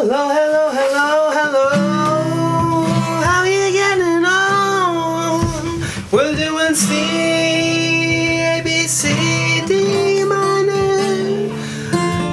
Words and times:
Hello, 0.00 0.28
hello, 0.28 0.70
hello, 0.70 1.30
hello. 1.34 1.66
How 3.20 3.42
you 3.42 3.72
getting 3.72 4.24
on? 4.24 5.42
We're 6.12 6.36
doing 6.36 6.76
C, 6.76 6.94
A, 8.44 8.62
B, 8.62 8.86
C, 8.86 9.08
D 9.66 10.22
minor. 10.22 11.50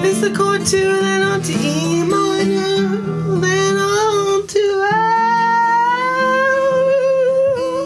It's 0.05 0.19
the 0.21 0.29
chord 0.37 0.63
two, 0.63 0.91
then 0.91 1.23
on 1.23 1.41
to 1.41 1.53
E 1.53 2.03
minor, 2.03 3.39
then 3.41 3.77
on 3.77 4.45
to 4.45 4.85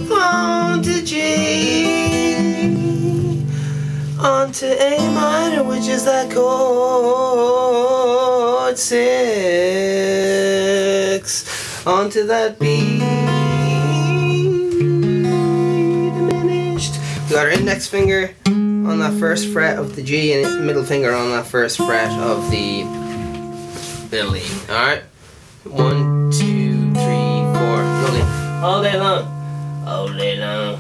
F, 0.02 0.12
on 0.12 0.84
to 0.84 1.02
G, 1.06 1.22
on 4.20 4.52
to 4.52 4.66
A 4.84 5.00
minor, 5.14 5.64
which 5.64 5.88
is 5.88 6.04
that 6.04 6.30
chord 6.34 7.19
six, 8.80 9.86
on 11.86 12.10
to 12.10 12.24
that 12.24 12.58
B 12.60 13.00
diminished. 16.10 16.94
We 17.28 17.36
got 17.36 17.46
our 17.46 17.52
index 17.52 17.88
finger 17.88 18.34
on 18.48 19.00
that 19.00 19.14
first 19.20 19.50
fret 19.50 19.78
of 19.78 19.96
the 19.96 20.02
G 20.02 20.34
and 20.34 20.66
middle 20.66 20.84
finger 20.84 21.14
on 21.14 21.30
that 21.32 21.46
first 21.46 21.78
fret 21.78 22.12
of 22.20 22.50
the 22.50 22.84
E. 24.12 24.44
Alright? 24.70 25.04
One, 25.66 26.32
two, 26.32 26.92
three, 26.94 27.44
four. 27.54 27.84
Lovely. 27.84 28.22
All 28.64 28.82
day 28.82 28.98
long. 28.98 29.28
All 29.86 30.08
day 30.08 30.40
long. 30.40 30.80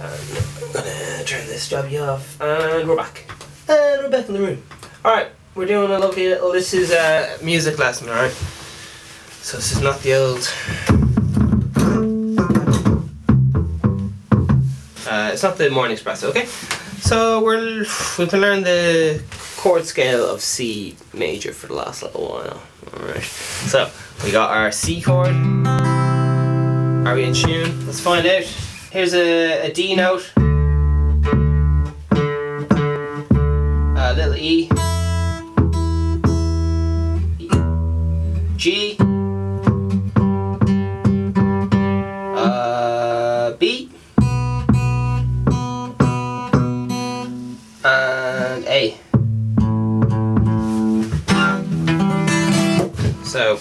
And 0.00 0.08
I'm 0.08 0.72
gonna 0.72 1.24
turn 1.24 1.46
this 1.46 1.68
jobby 1.68 2.00
off. 2.00 2.40
And 2.40 2.88
we're 2.88 2.96
back. 2.96 3.24
And 3.68 4.02
we're 4.04 4.10
back 4.10 4.28
in 4.28 4.34
the 4.34 4.40
room. 4.40 4.62
Alright, 5.04 5.30
we're 5.54 5.66
doing 5.66 5.90
a 5.90 5.98
lovely 5.98 6.28
little. 6.28 6.52
This 6.52 6.72
is 6.74 6.90
a 6.92 7.38
music 7.42 7.78
lesson, 7.78 8.08
alright? 8.08 8.32
So 9.42 9.56
this 9.58 9.72
is 9.72 9.80
not 9.80 10.00
the 10.00 10.14
old. 10.14 10.48
Uh, 15.06 15.30
it's 15.32 15.42
not 15.42 15.58
the 15.58 15.68
morning 15.70 15.96
espresso, 15.96 16.28
okay? 16.30 16.46
So 17.00 17.42
we're 17.44 17.84
we've 18.18 18.30
been 18.30 18.40
learning 18.40 18.64
the 18.64 19.22
chord 19.56 19.84
scale 19.84 20.26
of 20.28 20.40
C 20.40 20.96
major 21.12 21.52
for 21.52 21.66
the 21.66 21.74
last 21.74 22.02
little 22.02 22.28
while. 22.28 22.62
Alright. 22.96 23.22
So 23.22 23.90
we 24.24 24.30
got 24.30 24.50
our 24.50 24.72
C 24.72 25.02
chord. 25.02 25.34
Are 25.66 27.14
we 27.14 27.24
in 27.24 27.34
tune? 27.34 27.86
Let's 27.86 28.00
find 28.00 28.26
out. 28.26 28.44
Here's 28.90 29.12
a, 29.14 29.66
a 29.66 29.72
D 29.72 29.96
note. 29.96 30.32
A 33.96 34.14
little 34.14 34.36
E. 34.36 34.70
G. 38.62 38.96
Uh, 42.36 43.56
B. 43.58 43.90
And 47.82 48.64
A. 48.68 48.94
So, 53.24 53.58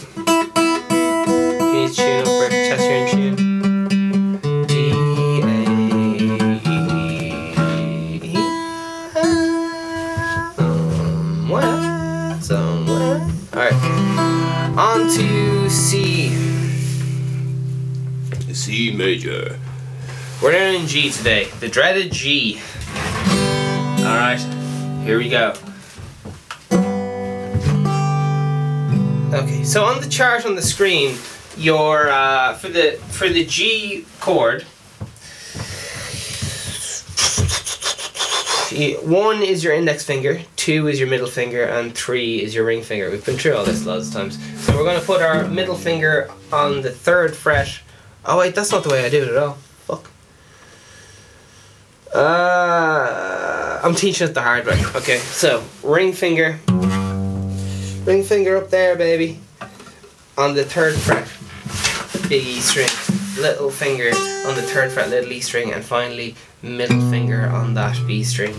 to 15.15 15.69
C. 15.69 16.29
C 18.53 18.95
major. 18.95 19.59
We're 20.41 20.53
down 20.53 20.75
in 20.75 20.87
G 20.87 21.09
today. 21.09 21.49
The 21.59 21.67
dreaded 21.67 22.13
G. 22.13 22.61
Alright, 23.99 24.39
here 25.03 25.17
we 25.17 25.27
go. 25.27 25.53
Okay, 29.33 29.63
so 29.65 29.83
on 29.83 29.99
the 29.99 30.07
chart 30.09 30.45
on 30.45 30.55
the 30.55 30.61
screen, 30.61 31.17
your 31.57 32.09
uh, 32.09 32.53
for 32.53 32.69
the 32.69 32.93
for 33.09 33.27
the 33.27 33.43
G 33.43 34.05
chord, 34.21 34.63
one 39.03 39.43
is 39.43 39.61
your 39.61 39.73
index 39.73 40.05
finger, 40.05 40.41
two 40.55 40.87
is 40.87 40.99
your 40.99 41.09
middle 41.09 41.27
finger, 41.27 41.63
and 41.63 41.93
three 41.93 42.41
is 42.41 42.55
your 42.55 42.65
ring 42.65 42.81
finger. 42.81 43.11
We've 43.11 43.25
been 43.25 43.37
through 43.37 43.57
all 43.57 43.65
this 43.65 43.85
lots 43.85 44.07
of 44.07 44.13
times. 44.13 44.60
So 44.71 44.77
we're 44.77 44.85
to 44.97 45.05
put 45.05 45.21
our 45.21 45.49
middle 45.49 45.75
finger 45.75 46.31
on 46.53 46.81
the 46.81 46.91
third 46.91 47.35
fret. 47.35 47.81
Oh 48.23 48.37
wait, 48.37 48.55
that's 48.55 48.71
not 48.71 48.83
the 48.83 48.89
way 48.89 49.03
I 49.03 49.09
do 49.09 49.23
it 49.23 49.27
at 49.27 49.35
all. 49.35 49.55
Fuck. 49.85 50.09
Uh, 52.15 53.81
I'm 53.83 53.93
teaching 53.93 54.29
it 54.29 54.33
the 54.33 54.41
hard 54.41 54.65
way. 54.65 54.81
Okay, 54.95 55.17
so 55.17 55.61
ring 55.83 56.13
finger, 56.13 56.57
ring 58.05 58.23
finger 58.23 58.55
up 58.55 58.69
there, 58.69 58.95
baby, 58.95 59.39
on 60.37 60.53
the 60.53 60.63
third 60.63 60.95
fret, 60.95 61.27
big 62.29 62.45
E 62.47 62.61
string, 62.61 62.87
little 63.43 63.71
finger 63.71 64.11
on 64.47 64.55
the 64.55 64.61
third 64.61 64.89
fret, 64.89 65.09
little 65.09 65.33
E 65.33 65.41
string, 65.41 65.73
and 65.73 65.83
finally 65.83 66.35
middle 66.61 67.01
finger 67.09 67.49
on 67.49 67.73
that 67.73 67.99
B 68.07 68.23
string, 68.23 68.57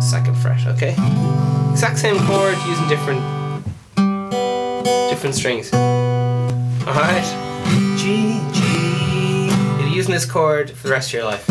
second 0.00 0.36
fret. 0.38 0.66
Okay, 0.66 0.96
exact 1.70 1.98
same 1.98 2.18
chord 2.26 2.56
using 2.66 2.88
different 2.88 3.39
different 4.84 5.34
strings. 5.34 5.72
All 5.72 6.94
right, 6.94 7.24
G 7.98 8.40
G. 8.52 8.60
You're 9.80 9.88
using 9.88 10.12
this 10.12 10.24
chord 10.24 10.70
for 10.70 10.88
the 10.88 10.92
rest 10.92 11.08
of 11.08 11.14
your 11.14 11.24
life 11.24 11.48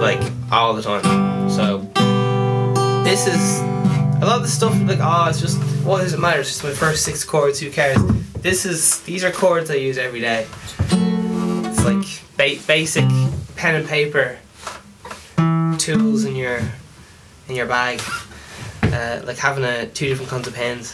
like 0.00 0.20
all 0.50 0.74
the 0.74 0.82
time. 0.82 1.48
So 1.50 1.78
this 3.04 3.26
is 3.26 3.60
a 3.60 4.26
lot 4.26 4.36
of 4.36 4.42
the 4.42 4.48
stuff 4.48 4.74
like 4.82 4.98
oh 5.00 5.28
it's 5.28 5.40
just 5.40 5.58
what 5.84 6.02
does 6.02 6.12
it 6.14 6.20
matter? 6.20 6.40
It's 6.40 6.48
just 6.48 6.64
my 6.64 6.70
first 6.70 7.04
six 7.04 7.24
chords. 7.24 7.60
Who 7.60 7.70
cares? 7.70 7.98
This 8.42 8.64
is 8.66 9.00
these 9.02 9.24
are 9.24 9.30
chords 9.30 9.70
I 9.70 9.74
use 9.74 9.98
every 9.98 10.20
day. 10.20 10.46
It's 10.90 11.84
like 11.84 12.06
ba- 12.36 12.62
basic 12.66 13.08
pen 13.56 13.74
and 13.74 13.86
paper 13.88 14.38
tools 15.78 16.24
in 16.24 16.36
your 16.36 16.60
in 17.48 17.56
your 17.56 17.66
bag. 17.66 18.00
Uh, 18.82 19.20
like 19.24 19.36
having 19.36 19.64
a 19.64 19.86
two 19.86 20.08
different 20.08 20.30
kinds 20.30 20.48
of 20.48 20.54
pens. 20.54 20.92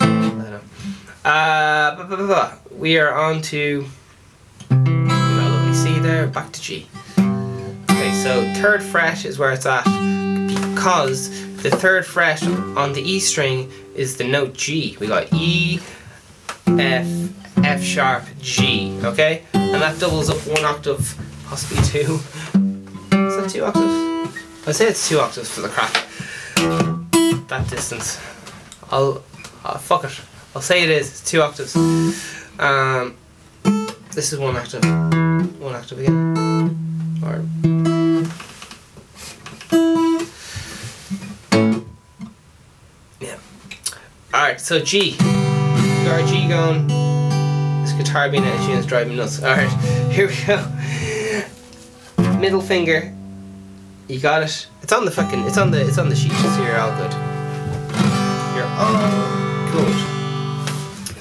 Uh, 1.27 1.97
blah, 1.97 2.05
blah, 2.05 2.17
blah. 2.17 2.53
We 2.71 2.99
are 2.99 3.13
on 3.13 3.43
to. 3.43 3.85
C 4.71 5.99
there. 5.99 6.29
Back 6.29 6.53
to 6.53 6.63
G. 6.63 6.87
Okay, 7.91 8.13
so 8.23 8.55
third 8.63 8.81
fret 8.81 9.25
is 9.25 9.37
where 9.37 9.51
it's 9.51 9.67
at 9.67 9.83
because 10.77 11.31
the 11.65 11.71
third 11.71 12.07
fret 12.07 12.41
on 12.45 12.93
the 12.93 13.03
E 13.03 13.19
string 13.19 13.73
is 13.97 14.17
the 14.17 14.25
note 14.25 14.55
G. 14.55 14.97
We 15.01 15.09
got 15.09 15.33
E, 15.33 15.81
F, 16.69 17.09
F 17.57 17.83
sharp, 17.83 18.25
G. 18.41 18.97
Okay, 19.03 19.43
and 19.53 19.83
that 19.83 19.99
doubles 19.99 20.31
up 20.31 20.39
one 20.47 20.65
octave, 20.65 21.17
possibly 21.49 21.83
two. 21.87 22.21
Is 23.17 23.37
that 23.37 23.51
two 23.51 23.65
octaves? 23.65 24.39
I'd 24.69 24.77
say 24.77 24.87
it's 24.87 25.09
two 25.09 25.19
octaves 25.19 25.51
for 25.51 25.63
the 25.63 25.69
crack. 25.71 25.93
That 27.49 27.67
distance. 27.69 28.21
I'll, 28.93 29.25
I'll 29.65 29.79
fuck 29.79 30.05
it. 30.05 30.21
I'll 30.57 30.63
say 30.63 30.83
it 30.85 30.89
is. 30.89 31.11
It's 31.11 31.31
two 31.31 31.43
octaves. 31.43 31.77
Um, 32.59 33.15
this 34.15 34.33
is 34.33 34.39
one 34.39 34.57
octave. 34.57 34.83
One 35.61 35.75
octave 35.75 35.99
again. 35.99 37.21
Or 37.23 37.45
Yeah. 43.21 43.37
Alright, 44.33 44.59
so 44.59 44.81
G. 44.81 45.19
Our 46.09 46.23
G 46.23 46.49
going. 46.49 46.89
This 47.83 47.93
guitar 47.93 48.31
being 48.31 48.43
out 48.43 48.59
of 48.59 48.71
is 48.71 48.87
driving 48.87 49.15
nuts. 49.15 49.43
Alright, 49.43 49.69
here 50.11 50.29
we 50.29 50.37
go. 50.47 52.39
Middle 52.39 52.63
finger. 52.63 53.15
You 54.09 54.21
got 54.21 54.43
it. 54.43 54.67
It's 54.83 54.93
on 54.95 55.05
the 55.05 55.11
fucking 55.11 55.45
it's 55.45 55.59
on 55.59 55.71
the 55.71 55.87
it's 55.87 55.99
on 55.99 56.09
the 56.09 56.17
sheet, 56.17 56.33
so 56.33 56.63
you're 56.63 56.81
all 56.81 56.97
good. 56.97 57.13
You're 58.57 58.65
all 58.65 59.73
good. 59.73 60.06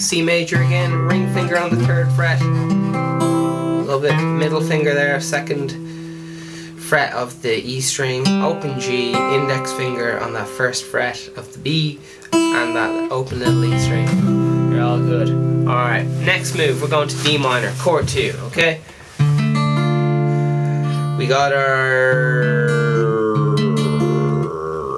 C 0.05 0.21
major 0.21 0.61
again, 0.61 0.93
ring 0.93 1.33
finger 1.33 1.57
on 1.57 1.71
the 1.71 1.83
third 1.87 2.11
fret. 2.11 2.39
Love 2.39 4.05
it. 4.05 4.15
Middle 4.15 4.61
finger 4.61 4.93
there, 4.93 5.19
second 5.19 5.71
fret 6.79 7.11
of 7.13 7.41
the 7.41 7.55
E 7.55 7.81
string, 7.81 8.27
open 8.43 8.79
G, 8.79 9.13
index 9.13 9.73
finger 9.73 10.19
on 10.19 10.33
that 10.33 10.47
first 10.47 10.85
fret 10.85 11.27
of 11.35 11.51
the 11.53 11.57
B, 11.57 11.99
and 12.31 12.75
that 12.75 13.11
open 13.11 13.39
little 13.39 13.65
E 13.65 13.79
string. 13.79 14.07
You're 14.71 14.83
all 14.83 14.99
good. 14.99 15.29
Alright, 15.67 16.05
next 16.05 16.55
move, 16.55 16.83
we're 16.83 16.87
going 16.87 17.09
to 17.09 17.23
D 17.23 17.39
minor, 17.39 17.73
chord 17.79 18.07
2, 18.07 18.31
okay? 18.43 18.81
We 21.17 21.25
got 21.25 21.51
our. 21.51 22.69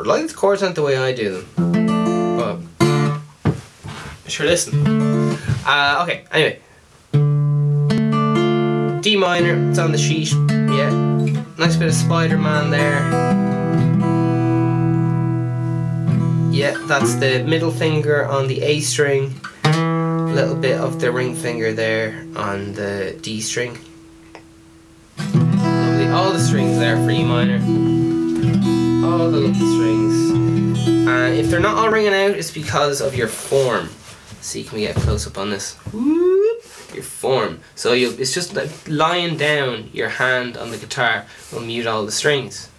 Like 0.03 0.27
the 0.27 0.33
chords 0.35 0.61
aren't 0.63 0.75
the 0.75 0.81
way 0.81 0.97
I 0.97 1.13
do 1.13 1.41
them. 1.41 1.66
Sure, 4.27 4.45
listen. 4.45 4.85
Uh, 5.65 6.03
okay, 6.03 6.25
anyway. 6.31 6.59
D 9.01 9.15
minor, 9.15 9.69
it's 9.69 9.79
on 9.79 9.91
the 9.91 9.97
sheet. 9.97 10.31
Yeah. 10.49 10.89
Nice 11.57 11.75
bit 11.75 11.87
of 11.87 11.93
Spider 11.93 12.37
Man 12.37 12.69
there. 12.69 12.99
Yeah, 16.51 16.77
that's 16.87 17.15
the 17.15 17.43
middle 17.43 17.71
finger 17.71 18.25
on 18.25 18.47
the 18.47 18.61
A 18.61 18.79
string. 18.81 19.39
A 19.63 20.31
little 20.33 20.55
bit 20.55 20.79
of 20.79 20.99
the 20.99 21.11
ring 21.11 21.33
finger 21.35 21.73
there 21.73 22.25
on 22.35 22.73
the 22.73 23.17
D 23.21 23.41
string. 23.41 23.77
Lovely. 25.17 26.07
All 26.09 26.31
the 26.31 26.39
strings 26.39 26.77
there 26.77 26.97
for 26.97 27.09
E 27.09 27.23
minor. 27.23 27.59
All 29.05 29.31
the 29.31 29.37
lovely 29.37 29.53
strings. 29.53 30.31
And 31.07 31.35
if 31.35 31.49
they're 31.49 31.59
not 31.59 31.77
all 31.77 31.89
ringing 31.89 32.13
out, 32.13 32.31
it's 32.31 32.51
because 32.51 33.01
of 33.01 33.15
your 33.15 33.27
form. 33.27 33.89
See, 34.47 34.63
can 34.63 34.77
we 34.77 34.85
get 34.85 34.95
a 34.95 34.99
close 35.01 35.27
up 35.27 35.37
on 35.37 35.49
this? 35.49 35.73
Whoop, 35.91 36.63
your 36.93 37.03
form. 37.03 37.59
So 37.75 37.91
you, 37.91 38.11
it's 38.17 38.33
just 38.33 38.55
like 38.55 38.69
lying 38.87 39.35
down 39.35 39.89
your 39.91 40.07
hand 40.07 40.55
on 40.55 40.71
the 40.71 40.77
guitar 40.77 41.25
will 41.51 41.59
mute 41.59 41.85
all 41.85 42.05
the 42.05 42.13
strings. 42.13 42.69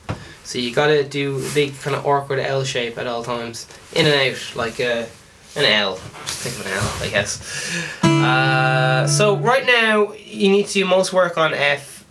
So 0.44 0.58
you 0.58 0.74
gotta 0.74 1.04
do 1.04 1.36
a 1.36 1.50
big 1.52 1.78
kind 1.78 1.94
of 1.94 2.06
awkward 2.06 2.38
L 2.38 2.64
shape 2.64 2.96
at 2.96 3.06
all 3.06 3.22
times, 3.22 3.66
in 3.94 4.06
and 4.06 4.14
out 4.14 4.56
like 4.56 4.80
a 4.80 5.08
an 5.56 5.66
L. 5.66 6.00
Just 6.24 6.38
think 6.38 6.58
of 6.58 6.64
an 6.64 6.72
L, 6.72 7.06
I 7.06 7.10
guess. 7.10 8.02
Uh, 8.02 9.06
so 9.06 9.36
right 9.36 9.66
now 9.66 10.14
you 10.14 10.50
need 10.50 10.68
to 10.68 10.72
do 10.72 10.86
most 10.86 11.12
work 11.12 11.36
on 11.36 11.52
F 11.52 12.06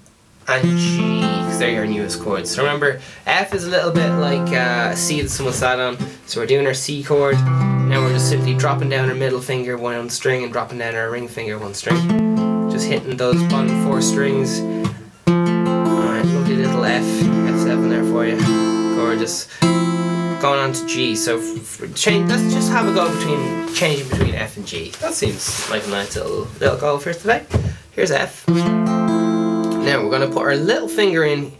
and 0.47 0.77
G 0.77 1.15
because 1.17 1.57
they're 1.57 1.71
your 1.71 1.87
newest 1.87 2.21
chords. 2.21 2.51
So 2.51 2.61
remember, 2.61 3.01
F 3.25 3.55
is 3.55 3.65
a 3.65 3.71
little 3.71 3.91
bit 3.91 4.11
like 4.17 4.53
uh, 4.53 4.91
a 4.91 4.95
C 4.95 5.19
that 5.21 5.29
someone 5.29 5.55
sat 5.55 5.79
on. 5.79 5.97
So 6.27 6.41
we're 6.41 6.45
doing 6.45 6.67
our 6.67 6.75
C 6.75 7.03
chord. 7.03 7.37
Now 7.87 8.01
we're 8.01 8.11
just 8.11 8.27
simply 8.27 8.53
dropping 8.53 8.89
down 8.89 9.07
our 9.07 9.15
middle 9.15 9.39
finger 9.39 9.77
one 9.77 10.09
string 10.09 10.43
and 10.43 10.51
dropping 10.51 10.77
down 10.77 10.95
our 10.95 11.09
ring 11.09 11.29
finger 11.29 11.57
one 11.57 11.73
string. 11.73 12.69
Just 12.69 12.85
hitting 12.85 13.15
those 13.15 13.41
bottom 13.43 13.85
four 13.85 14.01
strings. 14.01 14.59
Alright, 15.29 16.25
lovely 16.25 16.57
little 16.57 16.83
F, 16.83 17.01
F7 17.01 17.89
there 17.89 18.03
for 18.03 18.25
you. 18.25 18.37
Gorgeous. 18.97 19.47
Going 19.61 20.59
on 20.59 20.73
to 20.73 20.85
G. 20.85 21.15
So 21.15 21.39
change. 21.95 22.29
Let's 22.29 22.53
just 22.53 22.69
have 22.71 22.89
a 22.89 22.93
go 22.93 23.09
between 23.17 23.73
changing 23.73 24.09
between 24.09 24.35
F 24.35 24.57
and 24.57 24.67
G. 24.67 24.91
That 24.99 25.13
seems 25.13 25.69
like 25.69 25.87
a 25.87 25.89
nice 25.89 26.13
little 26.17 26.49
little 26.59 26.77
goal 26.77 26.97
for 26.97 27.13
today. 27.13 27.45
Here's 27.91 28.11
F. 28.11 28.45
Now 28.49 30.03
we're 30.03 30.11
gonna 30.11 30.27
put 30.27 30.43
our 30.43 30.57
little 30.57 30.89
finger 30.89 31.23
in. 31.23 31.56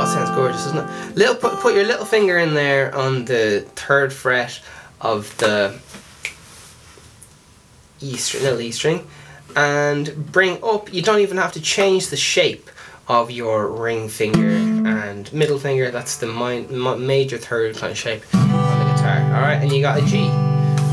Oh, 0.00 0.04
it 0.04 0.14
sounds 0.14 0.30
gorgeous, 0.30 0.64
doesn't 0.64 0.78
it? 0.78 1.16
Little 1.16 1.34
put 1.34 1.60
put 1.60 1.74
your 1.74 1.84
little 1.84 2.06
finger 2.06 2.38
in 2.38 2.54
there 2.54 2.94
on 2.94 3.26
the 3.26 3.66
third 3.76 4.14
fret 4.14 4.58
of 5.02 5.36
the 5.36 5.78
E 8.00 8.16
string, 8.16 8.42
little 8.44 8.60
E 8.62 8.70
string, 8.70 9.06
and 9.54 10.32
bring 10.32 10.62
up. 10.64 10.90
You 10.90 11.02
don't 11.02 11.20
even 11.20 11.36
have 11.36 11.52
to 11.52 11.60
change 11.60 12.08
the 12.08 12.16
shape 12.16 12.70
of 13.08 13.30
your 13.30 13.68
ring 13.68 14.08
finger 14.08 14.48
and 14.48 15.30
middle 15.34 15.58
finger. 15.58 15.90
That's 15.90 16.16
the 16.16 16.28
mi- 16.28 16.96
major 16.96 17.36
third 17.36 17.76
kind 17.76 17.90
of 17.90 17.98
shape 17.98 18.22
on 18.34 18.48
the 18.48 18.94
guitar. 18.94 19.22
All 19.34 19.42
right, 19.42 19.58
and 19.60 19.70
you 19.70 19.82
got 19.82 20.02
a 20.02 20.06
G. 20.06 20.28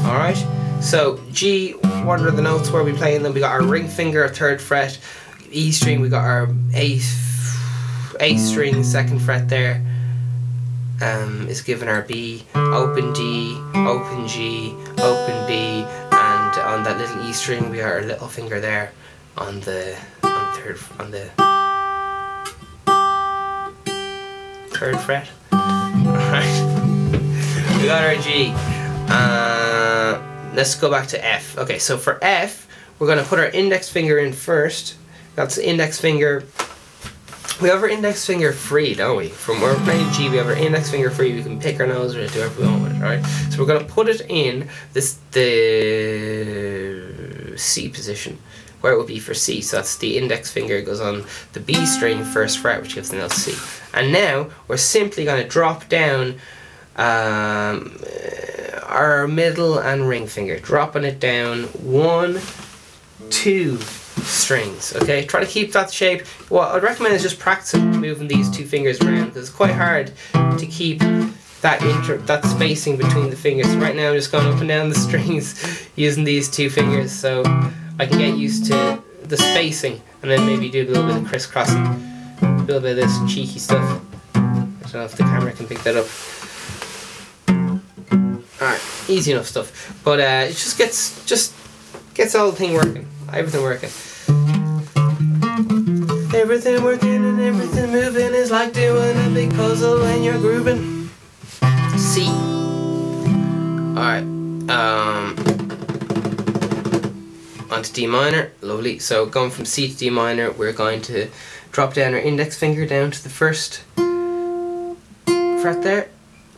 All 0.06 0.18
right. 0.18 0.36
So 0.82 1.22
G, 1.32 1.72
what 2.04 2.20
are 2.20 2.32
the 2.32 2.42
notes 2.42 2.72
where 2.72 2.84
we 2.84 2.92
playing 2.92 3.24
them? 3.24 3.34
We 3.34 3.40
got 3.40 3.52
our 3.54 3.64
ring 3.64 3.88
finger, 3.88 4.28
third 4.28 4.62
fret. 4.62 5.00
E 5.50 5.72
string, 5.72 6.02
we 6.02 6.10
got 6.10 6.26
our 6.26 6.50
A, 6.74 7.00
A 8.20 8.38
string, 8.38 8.84
second 8.84 9.20
fret 9.20 9.50
there. 9.50 9.84
Um, 11.00 11.48
is 11.48 11.62
given 11.62 11.88
our 11.88 12.02
B, 12.02 12.44
open 12.56 13.14
D, 13.14 13.56
open 13.76 14.28
G, 14.28 14.74
open 14.98 15.46
B, 15.46 15.86
and 16.12 16.58
on 16.58 16.84
that 16.84 16.98
little 16.98 17.30
E 17.30 17.34
string 17.34 17.70
we 17.70 17.78
got 17.78 17.92
our 17.92 18.02
little 18.02 18.28
finger 18.28 18.60
there 18.60 18.92
on 19.38 19.60
the 19.62 19.96
on 20.24 20.56
third 20.56 20.80
on 21.00 21.12
the 21.12 21.30
third 24.78 25.00
fret. 25.00 25.30
Alright. 25.54 26.46
we 27.82 27.88
got 27.88 28.04
our 28.04 28.16
G. 28.16 28.54
Uh, 29.10 30.22
let's 30.56 30.76
go 30.76 30.90
back 30.90 31.08
to 31.10 31.24
F. 31.24 31.58
Okay, 31.58 31.80
so 31.80 31.98
for 31.98 32.18
F, 32.24 32.68
we're 32.98 33.08
gonna 33.08 33.24
put 33.24 33.40
our 33.40 33.50
index 33.50 33.90
finger 33.90 34.18
in 34.18 34.34
first. 34.34 34.96
That's 35.36 35.56
the 35.56 35.68
index 35.68 36.00
finger. 36.02 36.44
We 37.60 37.70
have 37.70 37.82
our 37.82 37.90
index 37.90 38.24
finger 38.24 38.54
free, 38.54 38.94
don't 38.94 39.18
we? 39.18 39.30
From 39.30 39.60
we're 39.62 39.74
playing 39.78 40.12
G, 40.12 40.30
we 40.30 40.38
have 40.38 40.46
our 40.46 40.54
index 40.54 40.92
finger 40.92 41.10
free. 41.10 41.34
We 41.34 41.42
can 41.42 41.60
pick 41.60 41.80
our 41.80 41.88
nose 41.88 42.16
or 42.16 42.28
do 42.28 42.40
whatever 42.40 42.62
we 42.62 42.68
want 42.68 42.84
with 42.84 42.96
it, 42.96 43.02
alright? 43.02 43.26
So 43.26 43.58
we're 43.60 43.66
gonna 43.66 43.84
put 43.84 44.08
it 44.08 44.22
in 44.30 44.70
this 44.94 45.18
the 45.32 45.48
C 47.58 47.90
position, 47.90 48.38
where 48.82 48.94
it 48.94 48.98
would 48.98 49.08
be 49.08 49.18
for 49.18 49.34
C. 49.34 49.62
So 49.62 49.78
that's 49.78 49.98
the 49.98 50.20
index 50.20 50.52
finger 50.52 50.80
goes 50.82 51.02
on 51.02 51.26
the 51.54 51.60
B 51.60 51.84
string 51.88 52.24
first 52.24 52.60
fret, 52.60 52.80
which 52.80 52.94
gives 52.94 53.10
the 53.10 53.18
note 53.18 53.32
C. 53.32 53.56
And 53.92 54.12
now 54.12 54.52
we're 54.68 54.78
simply 54.78 55.26
gonna 55.26 55.48
drop 55.48 55.90
down 55.90 56.36
um, 56.96 58.00
our 58.84 59.28
middle 59.28 59.80
and 59.80 60.08
ring 60.08 60.28
finger, 60.28 60.60
dropping 60.60 61.06
it 61.06 61.20
down 61.20 61.64
one, 61.64 62.40
two 63.32 63.80
strings. 64.24 64.96
Okay, 64.96 65.26
try 65.26 65.40
to 65.40 65.46
keep 65.46 65.72
that 65.74 65.92
shape. 65.92 66.26
What 66.50 66.70
I'd 66.70 66.84
recommend 66.84 67.16
is 67.16 67.22
just 67.22 67.40
practicing 67.40 67.92
moving 67.92 68.28
these 68.28 68.50
two 68.50 68.66
fingers 68.66 69.00
around 69.02 69.28
because 69.28 69.50
it's 69.50 69.56
quite 69.56 69.74
hard 69.74 70.12
to 70.34 70.68
keep 70.68 71.00
that 71.62 71.82
inter 71.82 72.18
that 72.18 72.46
spacing 72.46 72.98
between 72.98 73.30
the 73.30 73.36
fingers. 73.36 73.68
Right 73.78 73.96
now, 73.96 74.10
I'm 74.10 74.16
just 74.16 74.32
going 74.32 74.48
up 74.48 74.60
and 74.60 74.68
down 74.68 74.90
the 74.90 74.96
strings 75.08 75.90
using 75.96 76.24
these 76.24 76.50
two 76.50 76.70
fingers, 76.70 77.12
so 77.12 77.44
I 78.00 78.06
can 78.06 78.18
get 78.18 78.38
used 78.38 78.66
to 78.68 79.02
the 79.24 79.38
spacing, 79.38 80.02
and 80.22 80.32
then 80.32 80.46
maybe 80.46 80.70
do 80.70 80.84
a 80.84 80.88
little 80.88 81.08
bit 81.08 81.18
of 81.18 81.28
crisscrossing, 81.28 81.86
a 82.42 82.64
little 82.66 82.82
bit 82.82 82.92
of 82.92 82.98
this 82.98 83.34
cheeky 83.34 83.60
stuff. 83.60 84.02
I 84.36 84.40
don't 84.40 84.94
know 84.94 85.04
if 85.04 85.16
the 85.16 85.24
camera 85.24 85.52
can 85.52 85.68
pick 85.68 85.80
that 85.80 85.98
up. 85.98 86.08
Alright, 88.62 88.82
easy 89.08 89.34
enough 89.34 89.48
stuff. 89.48 90.00
But 90.04 90.20
uh, 90.20 90.46
it 90.50 90.54
just 90.54 90.78
gets 90.78 91.26
just 91.26 91.54
gets 92.14 92.34
the 92.34 92.52
thing 92.54 92.74
working. 92.74 93.08
Everything 93.34 93.62
working. 93.62 93.90
Everything 96.34 96.84
working 96.84 97.26
and 97.26 97.40
everything 97.40 97.92
moving 97.92 98.34
is 98.34 98.52
like 98.52 98.74
doing 98.74 99.18
a 99.26 99.30
big 99.30 99.52
puzzle 99.52 100.00
when 100.00 100.24
you're 100.24 100.38
grooving. 100.38 101.10
C. 101.98 102.28
Alright. 103.98 104.24
Um 104.70 105.36
onto 107.70 107.92
D 107.94 108.08
minor. 108.08 108.52
Lovely. 108.62 109.00
So 109.00 109.26
going 109.26 109.52
from 109.52 109.66
C 109.66 109.90
to 109.90 109.98
D 109.98 110.10
minor, 110.10 110.52
we're 110.52 110.74
going 110.74 111.02
to 111.04 111.30
drop 111.72 111.94
down 111.94 112.14
our 112.14 112.20
index 112.20 112.58
finger 112.58 112.86
down 112.86 113.12
to 113.12 113.22
the 113.22 113.30
first 113.30 113.84
fret 115.62 115.84
there. 115.84 116.10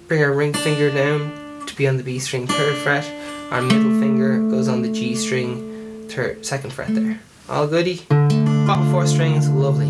Bring 0.08 0.24
our 0.24 0.32
ring 0.32 0.54
finger 0.54 0.92
down 0.92 1.66
to 1.66 1.76
be 1.76 1.88
on 1.88 1.98
the 1.98 2.04
B 2.04 2.20
string 2.20 2.48
third 2.48 2.78
fret. 2.78 3.06
Our 3.52 3.62
middle 3.62 4.00
finger 4.00 4.40
goes 4.50 4.68
on 4.68 4.82
the 4.82 4.92
G 4.92 5.16
string 5.16 5.69
third 6.10 6.46
second 6.46 6.72
fret 6.72 6.94
there. 6.94 7.04
Mm. 7.04 7.20
All 7.50 7.68
goody. 7.68 8.02
Bottom 8.10 8.92
four 8.92 9.08
strings, 9.08 9.50
lovely. 9.50 9.90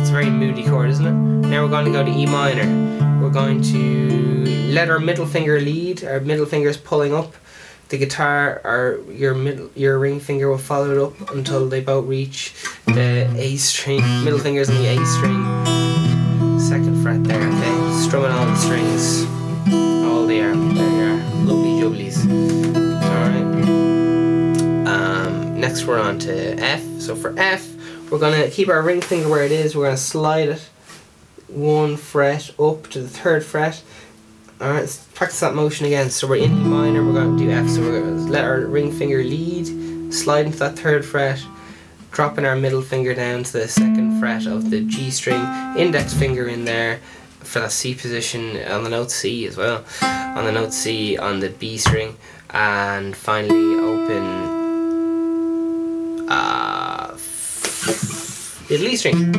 It's 0.00 0.10
a 0.10 0.12
very 0.12 0.30
moody 0.30 0.64
chord, 0.64 0.90
isn't 0.90 1.06
it? 1.06 1.12
Now 1.12 1.64
we're 1.64 1.70
going 1.70 1.86
to 1.86 1.92
go 1.92 2.04
to 2.04 2.10
E 2.10 2.26
minor. 2.26 3.20
We're 3.20 3.30
going 3.30 3.62
to 3.62 4.44
let 4.72 4.88
our 4.88 4.98
middle 4.98 5.26
finger 5.26 5.60
lead. 5.60 6.04
Our 6.04 6.20
middle 6.20 6.46
finger 6.46 6.68
is 6.68 6.76
pulling 6.76 7.14
up. 7.14 7.34
The 7.88 7.98
guitar, 7.98 8.60
or 8.64 9.00
your 9.10 9.34
middle, 9.34 9.68
your 9.74 9.98
ring 9.98 10.20
finger 10.20 10.48
will 10.48 10.58
follow 10.58 10.92
it 10.92 10.98
up 10.98 11.30
until 11.30 11.68
they 11.68 11.80
both 11.80 12.06
reach 12.06 12.54
the 12.86 13.28
A 13.36 13.56
string. 13.56 14.00
Middle 14.24 14.38
finger's 14.38 14.70
on 14.70 14.76
the 14.76 14.86
A 14.86 15.06
string. 15.06 16.60
Second 16.60 17.02
fret 17.02 17.24
there. 17.24 17.42
Okay, 17.42 18.00
strumming 18.00 18.30
all 18.30 18.46
the 18.46 18.56
strings. 18.56 19.29
Next 25.70 25.86
we're 25.86 26.00
on 26.00 26.18
to 26.18 26.58
F. 26.58 26.82
So 26.98 27.14
for 27.14 27.32
F, 27.38 27.64
we're 28.10 28.18
gonna 28.18 28.50
keep 28.50 28.68
our 28.68 28.82
ring 28.82 29.00
finger 29.00 29.28
where 29.28 29.44
it 29.44 29.52
is. 29.52 29.76
We're 29.76 29.84
gonna 29.84 29.96
slide 29.96 30.48
it 30.48 30.68
one 31.46 31.96
fret 31.96 32.50
up 32.58 32.88
to 32.88 33.00
the 33.00 33.08
third 33.08 33.44
fret. 33.44 33.80
Alright, 34.60 34.80
let's 34.80 35.06
practice 35.14 35.38
that 35.38 35.54
motion 35.54 35.86
again. 35.86 36.10
So 36.10 36.26
we're 36.26 36.42
in 36.42 36.50
E 36.50 36.64
minor, 36.64 37.04
we're 37.04 37.12
gonna 37.12 37.38
do 37.38 37.48
F. 37.52 37.68
So 37.68 37.82
we're 37.82 38.00
gonna 38.00 38.28
let 38.28 38.44
our 38.44 38.62
ring 38.62 38.90
finger 38.90 39.22
lead, 39.22 40.12
slide 40.12 40.46
into 40.46 40.58
that 40.58 40.76
third 40.76 41.04
fret, 41.04 41.40
dropping 42.10 42.46
our 42.46 42.56
middle 42.56 42.82
finger 42.82 43.14
down 43.14 43.44
to 43.44 43.52
the 43.52 43.68
second 43.68 44.18
fret 44.18 44.46
of 44.46 44.70
the 44.70 44.80
G 44.80 45.12
string, 45.12 45.40
index 45.76 46.12
finger 46.12 46.48
in 46.48 46.64
there 46.64 46.98
for 47.44 47.60
that 47.60 47.70
C 47.70 47.94
position 47.94 48.60
on 48.64 48.82
the 48.82 48.90
note 48.90 49.12
C 49.12 49.46
as 49.46 49.56
well, 49.56 49.84
on 50.02 50.44
the 50.44 50.50
note 50.50 50.72
C 50.72 51.16
on 51.16 51.38
the 51.38 51.50
B 51.50 51.78
string, 51.78 52.16
and 52.50 53.14
finally 53.14 53.76
open 53.76 54.59
little 58.70 58.86
E 58.86 58.96
string. 58.96 59.34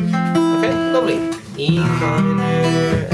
Okay, 0.58 0.72
lovely. 0.92 1.30
E 1.58 1.78
minor. 1.78 3.08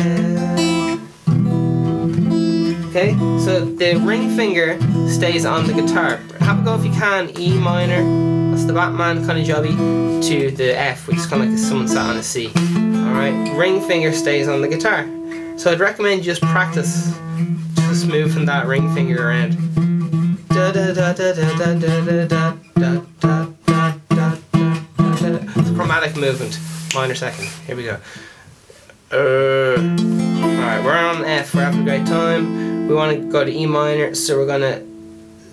Okay, 2.88 3.12
so 3.44 3.64
the 3.64 4.00
ring 4.04 4.34
finger 4.37 4.78
stays 5.08 5.44
on 5.44 5.66
the 5.66 5.72
guitar. 5.72 6.16
Have 6.40 6.60
a 6.60 6.64
go 6.64 6.75
if 6.75 6.84
you 6.84 6.92
can. 6.92 7.30
E 7.38 7.56
minor, 7.58 8.02
that's 8.50 8.64
the 8.64 8.72
Batman 8.72 9.25
kind 9.26 9.38
of 9.38 9.46
jobby, 9.46 9.76
to 10.28 10.50
the 10.50 10.76
F, 10.78 11.06
which 11.06 11.18
is 11.18 11.26
kind 11.26 11.42
of 11.44 11.50
like 11.50 11.58
someone 11.58 11.87
sat 11.87 12.06
on 12.06 12.16
a 12.16 12.22
C. 12.22 12.48
Alright, 12.48 13.56
ring 13.56 13.80
finger 13.87 14.12
stays 14.12 14.48
on 14.48 14.60
the 14.60 14.68
guitar. 14.68 15.06
So 15.56 15.70
I'd 15.70 15.80
recommend 15.80 16.22
just 16.22 16.40
practice 16.40 17.16
just 17.76 18.06
moving 18.06 18.44
that 18.46 18.66
ring 18.66 18.92
finger 18.94 19.28
around. 19.28 19.56
Da 20.48 20.72
da 20.72 20.92
da 20.92 21.12
da 21.12 21.32
da 21.32 21.54
da 21.58 21.75
da 21.75 22.26
da 22.26 22.56
da 22.75 23.02
da 23.20 23.47
chromatic 25.78 26.16
movement. 26.16 26.58
Minor 26.92 27.14
second. 27.14 27.47
Here 27.64 27.76
we 27.76 27.85
go. 27.85 27.99
Uh, 29.12 29.78
Alright, 29.78 30.85
we're 30.85 30.92
on 30.92 31.25
F, 31.25 31.54
we're 31.54 31.62
having 31.62 31.82
a 31.82 31.85
great 31.85 32.04
time. 32.04 32.88
We 32.88 32.94
want 32.94 33.16
to 33.16 33.30
go 33.30 33.44
to 33.44 33.50
E 33.50 33.64
minor, 33.64 34.12
so 34.16 34.37
we're 34.37 34.47
gonna 34.49 34.82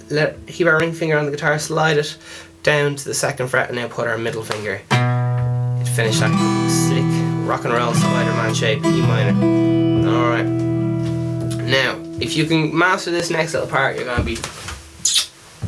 let 0.10 0.48
keep 0.48 0.65
our 0.65 0.79
ring 0.79 0.94
finger 0.94 1.20
on 1.20 1.25
the 1.25 1.32
guitar, 1.32 1.60
slide 1.60 2.00
it 2.00 2.17
down 2.63 2.96
to 2.96 3.05
the 3.05 3.13
second 3.13 3.50
fret, 3.50 3.70
and 3.70 3.77
now 3.77 3.88
put 3.88 4.08
our 4.08 4.17
middle 4.17 4.44
finger. 4.44 4.82
To 4.89 5.91
finish 5.96 6.20
that 6.20 6.34
slick 6.72 7.05
rock 7.48 7.63
and 7.63 7.74
roll 7.75 7.94
Spider-Man 7.94 8.55
shape, 8.55 8.84
E 8.84 9.01
minor. 9.01 10.10
Alright. 10.10 10.46
Now, 11.67 12.00
if 12.20 12.36
you 12.36 12.46
can 12.46 12.75
master 12.75 13.12
this 13.12 13.29
next 13.29 13.53
little 13.53 13.70
part, 13.70 13.96
you're 13.96 14.05
gonna 14.05 14.24
be 14.24 14.38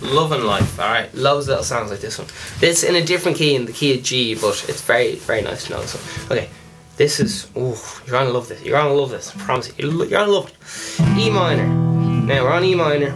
loving 0.01 0.44
life. 0.44 0.80
All 0.80 0.88
right, 0.88 1.13
loves 1.13 1.48
little 1.48 1.63
songs 1.63 1.92
like 1.92 2.00
this 2.00 2.18
one. 2.18 2.27
This 2.60 2.84
in 2.84 2.96
a 2.96 3.04
different 3.04 3.38
key, 3.38 3.56
in 3.56 3.66
the 3.66 3.74
key 3.74 3.98
of 3.98 4.04
G, 4.04 4.36
but 4.36 4.66
it's 4.68 4.82
very, 4.82 5.16
very 5.16 5.42
nice 5.42 5.66
to 5.66 5.74
know. 5.74 5.82
So, 5.84 6.00
okay, 6.34 6.50
this 6.98 7.20
is. 7.20 7.50
Oh, 7.56 8.01
you're 8.06 8.13
gonna 8.13 8.30
love 8.30 8.48
this. 8.48 8.62
You're 8.63 8.77
gonna 8.77 8.94
love 8.94 9.10
this. 9.10 9.36
I 9.36 9.39
promise 9.39 9.72
you. 9.77 9.92
You're 9.92 10.08
gonna 10.10 10.32
love 10.32 10.50
it. 10.50 11.18
E 11.18 11.30
minor. 11.30 11.68
Now 11.68 12.44
we're 12.44 12.51
on 12.51 12.63
E 12.63 12.75
minor. 12.75 13.16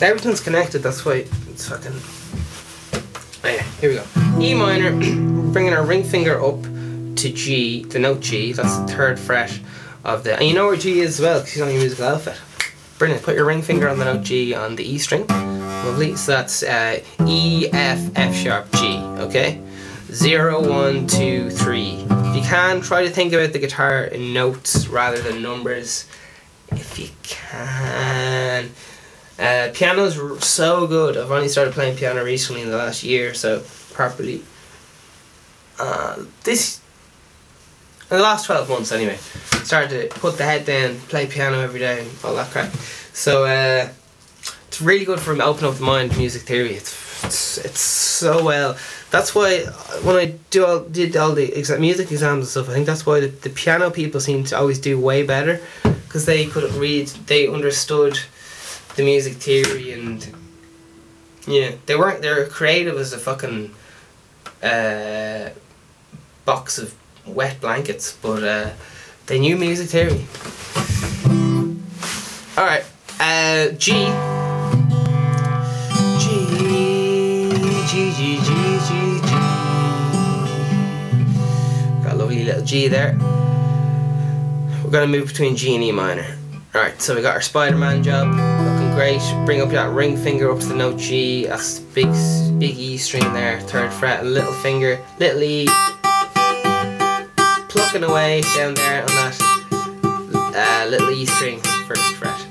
Everything's 0.00 0.40
connected. 0.40 0.82
That's 0.82 1.04
why 1.04 1.26
it's 1.50 1.68
fucking. 1.68 2.00
Yeah, 3.44 3.62
here 3.80 3.90
we 3.90 3.96
go. 3.96 4.40
E 4.40 4.54
minor. 4.54 5.34
bringing 5.54 5.72
our 5.72 5.86
ring 5.86 6.02
finger 6.02 6.44
up 6.44 6.60
to 6.62 7.32
G, 7.32 7.84
the 7.84 8.00
note 8.00 8.20
G. 8.20 8.52
That's 8.52 8.76
the 8.76 8.88
third 8.88 9.20
fret 9.20 9.58
of 10.04 10.24
the. 10.24 10.34
And 10.34 10.48
you 10.48 10.52
know 10.52 10.66
where 10.66 10.76
G 10.76 11.00
is 11.00 11.20
as 11.20 11.24
well, 11.24 11.38
because 11.38 11.54
he's 11.54 11.62
on 11.62 11.70
your 11.70 11.78
musical 11.80 12.06
outfit. 12.06 12.36
Brilliant. 12.98 13.22
Put 13.22 13.36
your 13.36 13.44
ring 13.44 13.62
finger 13.62 13.88
on 13.88 13.98
the 13.98 14.04
note 14.04 14.24
G 14.24 14.52
on 14.52 14.74
the 14.74 14.84
E 14.84 14.98
string. 14.98 15.26
So 15.84 16.32
that's 16.32 16.62
uh, 16.62 17.02
E, 17.26 17.68
F, 17.70 18.10
F 18.16 18.34
sharp, 18.34 18.72
G. 18.72 18.96
Okay? 19.18 19.60
Zero, 20.10 20.66
one, 20.66 21.06
two, 21.06 21.50
three. 21.50 22.06
If 22.08 22.36
you 22.36 22.42
can, 22.42 22.80
try 22.80 23.02
to 23.04 23.10
think 23.10 23.34
about 23.34 23.52
the 23.52 23.58
guitar 23.58 24.04
in 24.04 24.32
notes 24.32 24.86
rather 24.86 25.20
than 25.20 25.42
numbers. 25.42 26.06
If 26.68 26.98
you 26.98 27.10
can. 27.22 28.70
Uh, 29.38 29.70
piano's 29.74 30.44
so 30.44 30.86
good. 30.86 31.18
I've 31.18 31.30
only 31.30 31.48
started 31.48 31.74
playing 31.74 31.96
piano 31.96 32.24
recently 32.24 32.62
in 32.62 32.70
the 32.70 32.78
last 32.78 33.04
year, 33.04 33.34
so 33.34 33.62
properly. 33.92 34.42
Uh, 35.78 36.24
this 36.44 36.80
in 38.10 38.16
the 38.16 38.22
last 38.22 38.46
12 38.46 38.68
months 38.68 38.92
anyway 38.92 39.16
started 39.64 40.10
to 40.10 40.20
put 40.20 40.38
the 40.38 40.44
head 40.44 40.64
down 40.64 40.96
play 41.08 41.26
piano 41.26 41.60
every 41.60 41.80
day 41.80 42.00
and 42.00 42.10
all 42.22 42.34
that 42.36 42.48
crap 42.50 42.70
so 43.12 43.44
uh, 43.44 43.88
it's 44.74 44.82
really 44.82 45.04
good 45.04 45.20
for 45.20 45.30
opening 45.40 45.70
up 45.70 45.76
the 45.76 45.84
mind 45.84 46.16
music 46.16 46.42
theory 46.42 46.74
it's, 46.74 47.22
it's, 47.22 47.58
it's 47.58 47.80
so 47.80 48.44
well 48.44 48.76
that's 49.12 49.32
why 49.32 49.60
when 50.02 50.16
I 50.16 50.34
do 50.50 50.66
all, 50.66 50.80
did 50.80 51.16
all 51.16 51.32
the 51.32 51.46
exa- 51.46 51.78
music 51.78 52.10
exams 52.10 52.38
and 52.40 52.48
stuff 52.48 52.68
I 52.68 52.72
think 52.72 52.86
that's 52.86 53.06
why 53.06 53.20
the, 53.20 53.28
the 53.28 53.50
piano 53.50 53.90
people 53.90 54.18
seem 54.18 54.42
to 54.46 54.58
always 54.58 54.80
do 54.80 54.98
way 54.98 55.22
better 55.22 55.60
because 55.84 56.26
they 56.26 56.46
could 56.46 56.72
read 56.72 57.06
they 57.28 57.46
understood 57.46 58.18
the 58.96 59.04
music 59.04 59.34
theory 59.34 59.92
and 59.92 60.34
yeah 61.46 61.70
they 61.86 61.94
weren't 61.94 62.20
they're 62.20 62.44
creative 62.48 62.98
as 62.98 63.12
a 63.12 63.18
fucking 63.18 63.70
uh, 64.60 65.50
box 66.44 66.78
of 66.78 66.92
wet 67.26 67.60
blankets, 67.60 68.18
but 68.20 68.42
uh, 68.42 68.70
they 69.26 69.38
knew 69.38 69.56
music 69.56 69.88
theory. 69.88 70.26
All 72.56 72.64
right, 72.64 72.84
uh, 73.20 73.68
G. 73.76 74.43
G, 77.94 78.10
G, 78.10 78.38
G, 78.38 78.42
G, 78.42 78.50
G. 78.88 79.20
Got 82.02 82.14
a 82.14 82.16
lovely 82.16 82.42
little 82.42 82.64
G 82.64 82.88
there. 82.88 83.16
We're 84.82 84.90
gonna 84.90 85.06
move 85.06 85.28
between 85.28 85.54
G 85.54 85.76
and 85.76 85.84
E 85.84 85.92
minor. 85.92 86.26
All 86.74 86.82
right, 86.82 87.00
so 87.00 87.14
we 87.14 87.22
got 87.22 87.36
our 87.36 87.40
Spider-Man 87.40 88.02
job, 88.02 88.26
looking 88.34 88.92
great. 88.96 89.20
Bring 89.46 89.60
up 89.60 89.68
that 89.68 89.92
ring 89.92 90.16
finger 90.16 90.50
up 90.50 90.58
to 90.58 90.66
the 90.66 90.74
note 90.74 90.98
G. 90.98 91.46
That's 91.46 91.78
big, 91.78 92.08
big 92.58 92.76
E 92.76 92.96
string 92.96 93.32
there, 93.32 93.60
third 93.60 93.92
fret. 93.92 94.26
Little 94.26 94.54
finger, 94.54 94.98
little 95.20 95.44
E 95.44 95.68
plucking 97.68 98.02
away 98.02 98.40
down 98.56 98.74
there 98.74 99.02
on 99.02 99.06
that 99.06 99.38
uh, 100.56 100.86
little 100.90 101.10
E 101.10 101.26
string, 101.26 101.60
first 101.86 102.16
fret. 102.16 102.44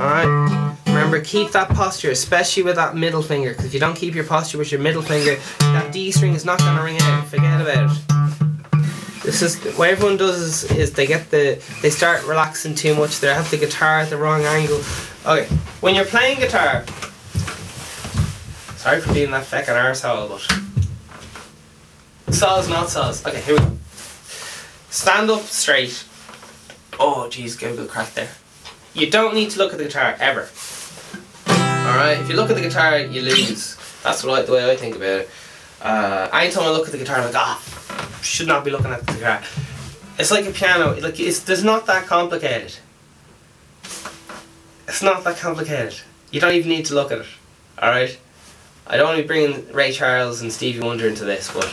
Alright, 0.00 0.73
remember 1.04 1.24
keep 1.24 1.52
that 1.52 1.68
posture, 1.68 2.10
especially 2.10 2.62
with 2.62 2.76
that 2.76 2.96
middle 2.96 3.22
finger, 3.22 3.50
because 3.50 3.66
if 3.66 3.74
you 3.74 3.80
don't 3.80 3.96
keep 3.96 4.14
your 4.14 4.24
posture 4.24 4.56
with 4.56 4.72
your 4.72 4.80
middle 4.80 5.02
finger, 5.02 5.36
that 5.58 5.92
D 5.92 6.10
string 6.10 6.32
is 6.34 6.46
not 6.46 6.58
going 6.60 6.76
to 6.76 6.82
ring 6.82 6.98
out, 7.02 7.26
forget 7.26 7.60
about 7.60 7.94
it. 7.94 9.22
This 9.22 9.42
is 9.42 9.62
what 9.76 9.90
everyone 9.90 10.16
does 10.16 10.40
is, 10.40 10.70
is 10.72 10.92
they 10.92 11.06
get 11.06 11.30
the 11.30 11.62
they 11.82 11.90
start 11.90 12.24
relaxing 12.26 12.74
too 12.74 12.94
much. 12.94 13.20
They 13.20 13.28
have 13.28 13.50
the 13.50 13.56
guitar 13.58 14.00
at 14.00 14.10
the 14.10 14.16
wrong 14.16 14.44
angle. 14.44 14.80
Okay, 15.26 15.46
when 15.80 15.94
you're 15.94 16.04
playing 16.04 16.40
guitar, 16.40 16.84
sorry 18.76 19.00
for 19.00 19.12
being 19.12 19.30
that 19.30 19.44
feckin' 19.44 19.76
arsehole, 19.76 20.28
but 22.26 22.34
saws 22.34 22.68
not 22.68 22.88
saws. 22.90 23.24
Okay, 23.26 23.40
here 23.40 23.54
we 23.54 23.60
go. 23.60 23.78
Stand 24.90 25.30
up 25.30 25.42
straight. 25.42 26.04
Oh, 26.98 27.28
jeez, 27.30 27.58
good 27.58 27.88
crack 27.88 28.14
there. 28.14 28.30
You 28.92 29.10
don't 29.10 29.34
need 29.34 29.50
to 29.50 29.58
look 29.58 29.72
at 29.72 29.78
the 29.78 29.84
guitar 29.84 30.16
ever. 30.20 30.48
Alright, 31.84 32.18
if 32.18 32.30
you 32.30 32.36
look 32.36 32.48
at 32.48 32.56
the 32.56 32.62
guitar, 32.62 32.98
you 32.98 33.20
lose. 33.20 33.76
That's 34.02 34.24
I, 34.24 34.40
the 34.40 34.52
way 34.52 34.70
I 34.70 34.74
think 34.74 34.96
about 34.96 35.20
it. 35.20 35.30
Uh, 35.82 36.30
anytime 36.32 36.64
I 36.64 36.70
look 36.70 36.86
at 36.86 36.92
the 36.92 36.98
guitar, 36.98 37.18
I'm 37.18 37.26
like, 37.26 37.34
ah, 37.36 38.20
should 38.22 38.46
not 38.46 38.64
be 38.64 38.70
looking 38.70 38.90
at 38.90 39.06
the 39.06 39.12
guitar. 39.12 39.42
It's 40.18 40.30
like 40.30 40.46
a 40.46 40.50
piano. 40.50 40.98
Like 40.98 41.20
it's, 41.20 41.46
it's 41.46 41.62
not 41.62 41.84
that 41.84 42.06
complicated. 42.06 42.74
It's 44.88 45.02
not 45.02 45.24
that 45.24 45.36
complicated. 45.36 45.94
You 46.30 46.40
don't 46.40 46.54
even 46.54 46.70
need 46.70 46.86
to 46.86 46.94
look 46.94 47.12
at 47.12 47.18
it. 47.18 47.26
Alright? 47.78 48.18
I 48.86 48.96
don't 48.96 49.06
want 49.06 49.18
to 49.18 49.22
be 49.22 49.26
bringing 49.26 49.70
Ray 49.70 49.92
Charles 49.92 50.40
and 50.40 50.50
Stevie 50.50 50.80
Wonder 50.80 51.06
into 51.06 51.26
this, 51.26 51.52
but 51.52 51.68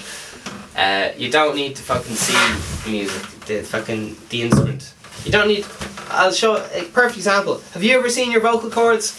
uh, 0.75 1.11
you 1.17 1.31
don't 1.31 1.55
need 1.55 1.77
to 1.77 1.83
fucking 1.83 2.15
see 2.15 2.91
music, 2.91 3.21
the 3.45 3.61
fucking 3.61 4.17
the 4.27 4.41
instrument. 4.41 4.93
You 5.23 5.31
don't 5.31 5.47
need. 5.47 5.65
I'll 6.09 6.33
show 6.33 6.57
a 6.57 6.83
perfect 6.83 7.15
example. 7.15 7.61
Have 7.73 7.83
you 7.83 7.97
ever 7.97 8.09
seen 8.09 8.29
your 8.29 8.41
vocal 8.41 8.69
cords? 8.69 9.17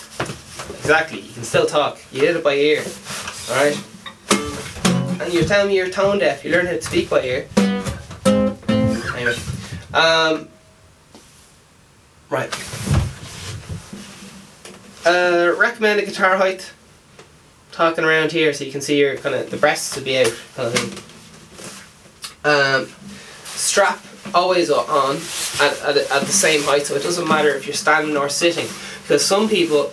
Exactly. 0.70 1.20
You 1.20 1.32
can 1.32 1.44
still 1.44 1.66
talk. 1.66 1.98
You 2.12 2.20
did 2.20 2.36
it 2.36 2.44
by 2.44 2.54
ear. 2.54 2.82
All 3.50 3.56
right. 3.56 3.84
And 5.20 5.32
you're 5.32 5.44
telling 5.44 5.68
me 5.68 5.76
you're 5.76 5.88
tone 5.88 6.18
deaf. 6.18 6.44
You 6.44 6.50
learn 6.50 6.66
how 6.66 6.72
to 6.72 6.82
speak 6.82 7.08
by 7.10 7.22
ear. 7.22 7.48
Anyway, 8.26 9.36
um, 9.94 10.48
right. 12.28 12.52
Uh, 15.06 15.54
recommend 15.56 16.00
a 16.00 16.04
guitar 16.06 16.36
height. 16.36 16.72
Talking 17.70 18.04
around 18.04 18.32
here 18.32 18.52
so 18.52 18.64
you 18.64 18.72
can 18.72 18.80
see 18.80 18.98
your 18.98 19.16
kind 19.16 19.34
of 19.34 19.50
the 19.50 19.56
breasts 19.56 19.94
to 19.94 20.00
be 20.00 20.18
out 20.18 20.34
kind 20.54 20.68
of 20.68 20.74
thing. 20.74 21.04
Um, 22.44 22.88
strap 23.44 24.04
always 24.34 24.70
on 24.70 25.16
at, 25.60 25.80
at, 25.82 25.96
at 25.96 26.22
the 26.22 26.32
same 26.32 26.62
height, 26.64 26.86
so 26.86 26.94
it 26.94 27.02
doesn't 27.02 27.26
matter 27.26 27.48
if 27.50 27.66
you're 27.66 27.74
standing 27.74 28.16
or 28.16 28.28
sitting. 28.28 28.66
Because 29.02 29.24
some 29.24 29.48
people 29.48 29.92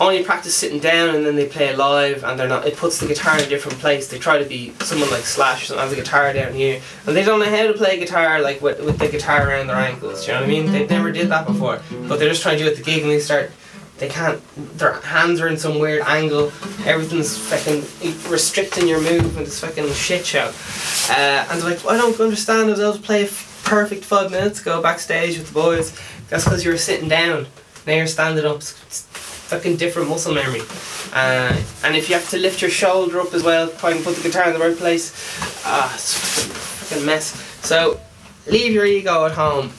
only 0.00 0.24
practice 0.24 0.54
sitting 0.56 0.80
down 0.80 1.14
and 1.14 1.26
then 1.26 1.36
they 1.36 1.46
play 1.46 1.76
live 1.76 2.24
and 2.24 2.40
they're 2.40 2.48
not. 2.48 2.66
It 2.66 2.76
puts 2.76 2.98
the 2.98 3.06
guitar 3.06 3.38
in 3.38 3.44
a 3.44 3.48
different 3.48 3.78
place. 3.78 4.08
They 4.08 4.18
try 4.18 4.38
to 4.38 4.48
be 4.48 4.72
someone 4.80 5.10
like 5.10 5.24
Slash 5.24 5.70
and 5.70 5.78
have 5.78 5.90
the 5.90 5.96
guitar 5.96 6.32
down 6.32 6.54
here, 6.54 6.80
and 7.06 7.14
they 7.14 7.22
don't 7.22 7.38
know 7.38 7.50
how 7.50 7.66
to 7.66 7.74
play 7.74 7.98
guitar 7.98 8.40
like 8.40 8.62
with, 8.62 8.82
with 8.82 8.98
the 8.98 9.08
guitar 9.08 9.48
around 9.48 9.66
their 9.66 9.76
ankles. 9.76 10.26
You 10.26 10.32
know 10.32 10.40
what 10.40 10.48
I 10.48 10.52
mean? 10.52 10.72
They 10.72 10.86
never 10.86 11.12
did 11.12 11.28
that 11.28 11.46
before, 11.46 11.82
but 12.08 12.18
they're 12.18 12.30
just 12.30 12.42
trying 12.42 12.58
to 12.58 12.64
do 12.64 12.68
it 12.70 12.72
at 12.72 12.78
the 12.78 12.82
gig 12.82 13.02
and 13.02 13.10
they 13.10 13.20
start. 13.20 13.52
They 13.98 14.08
can't. 14.08 14.40
Their 14.78 14.94
hands 14.94 15.42
are 15.42 15.48
in 15.48 15.58
some 15.58 15.78
weird 15.78 16.02
angle. 16.06 16.50
Everything's 16.86 17.36
fucking 17.36 17.82
restricting 18.30 18.88
your 18.88 19.02
movement. 19.02 19.46
It's 19.46 19.60
fucking 19.60 19.92
shit 19.92 20.24
show. 20.24 20.50
Uh, 21.10 21.46
and 21.50 21.60
they're 21.60 21.68
like, 21.68 21.84
I 21.84 21.98
don't 21.98 22.18
understand. 22.18 22.68
I 22.68 22.70
was 22.70 22.80
able 22.80 22.94
to 22.94 23.00
play 23.00 23.28
perfect 23.62 24.04
five 24.04 24.30
minutes 24.30 24.62
go 24.62 24.80
backstage 24.80 25.36
with 25.36 25.48
the 25.48 25.52
boys. 25.52 25.94
That's 26.30 26.44
because 26.44 26.64
you 26.64 26.70
were 26.70 26.78
sitting 26.78 27.10
down. 27.10 27.46
Now 27.86 27.92
you're 27.92 28.06
standing 28.06 28.46
up. 28.46 28.56
It's 28.56 29.06
fucking 29.50 29.76
different 29.76 30.08
muscle 30.08 30.32
memory. 30.32 30.62
Uh, 31.12 31.52
and 31.84 31.96
if 31.96 32.08
you 32.08 32.14
have 32.14 32.28
to 32.30 32.38
lift 32.38 32.62
your 32.62 32.70
shoulder 32.70 33.20
up 33.20 33.34
as 33.34 33.42
well, 33.42 33.68
try 33.68 33.90
and 33.90 34.04
put 34.04 34.14
the 34.14 34.22
guitar 34.22 34.44
in 34.46 34.54
the 34.54 34.64
right 34.64 34.76
place. 34.76 35.12
Ah, 35.66 35.92
fucking 35.98 37.04
mess. 37.04 37.34
So 37.66 38.00
leave 38.46 38.72
your 38.72 38.86
ego 38.86 39.26
at 39.26 39.32
home. 39.32 39.72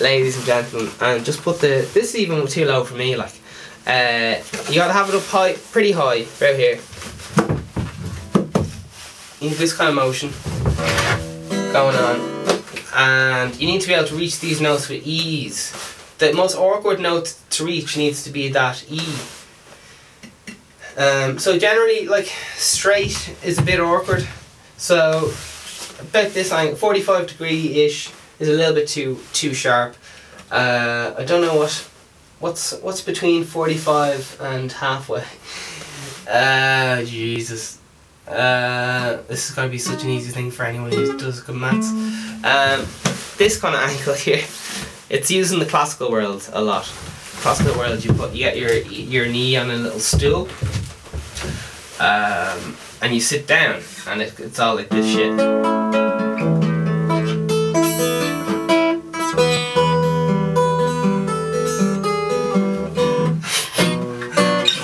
ladies 0.00 0.36
and 0.36 0.44
gentlemen, 0.44 0.90
and 1.00 1.24
just 1.24 1.42
put 1.42 1.60
the. 1.60 1.88
This 1.94 2.14
is 2.14 2.16
even 2.16 2.46
too 2.46 2.64
low 2.66 2.84
for 2.84 2.94
me. 2.94 3.16
Like, 3.16 3.34
uh, 3.86 4.36
you 4.68 4.74
gotta 4.74 4.92
have 4.92 5.08
it 5.08 5.14
up 5.14 5.22
high, 5.24 5.54
pretty 5.54 5.92
high, 5.92 6.26
right 6.40 6.56
here. 6.56 6.78
You 9.40 9.48
need 9.50 9.58
this 9.58 9.72
kind 9.72 9.90
of 9.90 9.94
motion 9.96 10.30
going 11.72 11.96
on, 11.96 12.20
and 12.94 13.60
you 13.60 13.66
need 13.66 13.80
to 13.80 13.88
be 13.88 13.94
able 13.94 14.08
to 14.08 14.14
reach 14.14 14.40
these 14.40 14.60
notes 14.60 14.88
with 14.88 15.02
ease. 15.06 15.72
The 16.22 16.32
most 16.32 16.54
awkward 16.54 17.00
note 17.00 17.34
to 17.50 17.64
reach 17.64 17.96
needs 17.96 18.22
to 18.22 18.30
be 18.30 18.48
that 18.50 18.84
E. 18.88 19.02
Um, 20.96 21.40
so 21.40 21.58
generally, 21.58 22.06
like 22.06 22.26
straight 22.54 23.34
is 23.42 23.58
a 23.58 23.62
bit 23.62 23.80
awkward. 23.80 24.28
So 24.76 25.32
about 25.98 26.30
this 26.30 26.52
angle, 26.52 26.76
forty-five 26.76 27.26
degree 27.26 27.84
ish, 27.84 28.12
is 28.38 28.48
a 28.48 28.52
little 28.52 28.72
bit 28.72 28.86
too 28.86 29.18
too 29.32 29.52
sharp. 29.52 29.96
Uh, 30.48 31.12
I 31.18 31.24
don't 31.24 31.42
know 31.42 31.56
what 31.56 31.72
what's 32.38 32.70
what's 32.82 33.00
between 33.00 33.42
forty-five 33.42 34.38
and 34.40 34.70
halfway. 34.70 35.24
Uh, 36.30 37.02
Jesus. 37.02 37.80
Uh, 38.28 39.18
this 39.26 39.50
is 39.50 39.56
going 39.56 39.66
to 39.66 39.72
be 39.72 39.76
such 39.78 40.04
an 40.04 40.10
easy 40.10 40.30
thing 40.30 40.52
for 40.52 40.62
anyone 40.64 40.92
who 40.92 41.18
does 41.18 41.40
good 41.40 41.56
maths. 41.56 41.90
Um, 42.44 42.86
this 43.36 43.60
kind 43.60 43.74
of 43.74 43.80
angle 43.90 44.14
here, 44.14 44.44
it's 45.12 45.30
used 45.30 45.52
in 45.52 45.58
the 45.58 45.66
classical 45.66 46.10
world 46.10 46.48
a 46.54 46.62
lot. 46.62 46.84
Classical 47.42 47.76
world, 47.76 48.02
you 48.02 48.12
put 48.14 48.32
you 48.32 48.38
get 48.38 48.56
your 48.56 48.72
your 48.72 49.26
knee 49.26 49.56
on 49.56 49.70
a 49.70 49.76
little 49.76 50.00
stool, 50.00 50.48
um, 52.00 52.76
and 53.02 53.12
you 53.14 53.20
sit 53.20 53.46
down, 53.46 53.82
and 54.08 54.22
it, 54.22 54.40
it's 54.40 54.58
all 54.58 54.74
like 54.74 54.88
this 54.88 55.06
shit. 55.06 55.38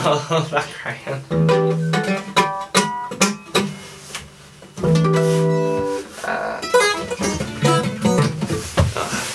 oh, 0.05 0.49
that 0.53 0.69
crayon. 0.75 1.23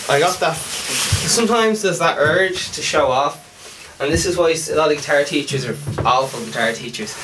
I 0.09 0.19
got 0.19 0.39
that. 0.41 0.72
Sometimes 1.33 1.81
there's 1.81 1.97
that 1.97 2.19
urge 2.19 2.73
to 2.73 2.83
show 2.83 3.07
off, 3.07 3.99
and 3.99 4.13
this 4.13 4.27
is 4.27 4.37
why 4.37 4.51
a 4.51 4.75
lot 4.75 4.91
of 4.91 4.97
guitar 4.97 5.23
teachers 5.23 5.65
are 5.65 5.75
awful 6.05 6.39
guitar 6.45 6.71
teachers. 6.73 7.17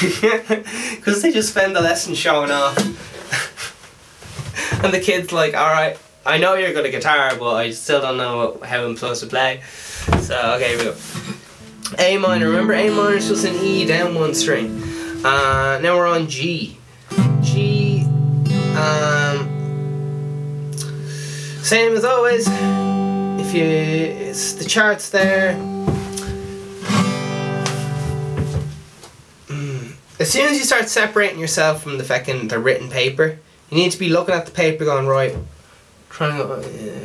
Because 0.00 1.22
they 1.22 1.30
just 1.30 1.50
spend 1.50 1.76
the 1.76 1.80
lesson 1.80 2.16
showing 2.16 2.50
off. 2.50 2.76
and 4.82 4.92
the 4.92 4.98
kid's 4.98 5.32
like, 5.32 5.54
alright, 5.54 5.96
I 6.26 6.38
know 6.38 6.54
you're 6.54 6.72
good 6.72 6.86
at 6.86 6.90
guitar, 6.90 7.36
but 7.38 7.54
I 7.54 7.70
still 7.70 8.00
don't 8.00 8.16
know 8.16 8.58
how 8.64 8.84
I'm 8.84 8.96
supposed 8.96 9.22
to 9.22 9.28
play. 9.28 9.62
So, 10.20 10.36
okay, 10.56 10.76
we 10.76 10.82
go. 10.82 10.96
A 11.96 12.18
minor, 12.18 12.48
remember 12.48 12.74
A 12.74 12.90
minor 12.90 13.14
is 13.16 13.28
just 13.28 13.44
an 13.44 13.54
E 13.64 13.86
down 13.86 14.16
one 14.16 14.34
string. 14.34 14.82
Uh, 15.24 15.78
now 15.80 15.96
we're 15.96 16.08
on 16.08 16.28
G. 16.28 16.76
G, 17.42 18.02
um, 18.76 19.48
same 21.62 21.94
as 21.94 22.04
always. 22.04 22.48
If 23.48 23.54
you, 23.54 23.64
it's 23.64 24.52
the 24.52 24.66
charts 24.66 25.08
there. 25.08 25.54
Mm. 29.46 29.94
As 30.20 30.30
soon 30.30 30.48
as 30.48 30.58
you 30.58 30.64
start 30.64 30.90
separating 30.90 31.38
yourself 31.38 31.82
from 31.82 31.96
the 31.96 32.04
fucking 32.04 32.48
the 32.48 32.58
written 32.58 32.90
paper, 32.90 33.38
you 33.70 33.78
need 33.78 33.90
to 33.92 33.98
be 33.98 34.10
looking 34.10 34.34
at 34.34 34.44
the 34.44 34.52
paper, 34.52 34.84
going 34.84 35.06
right, 35.06 35.34
trying 36.10 36.36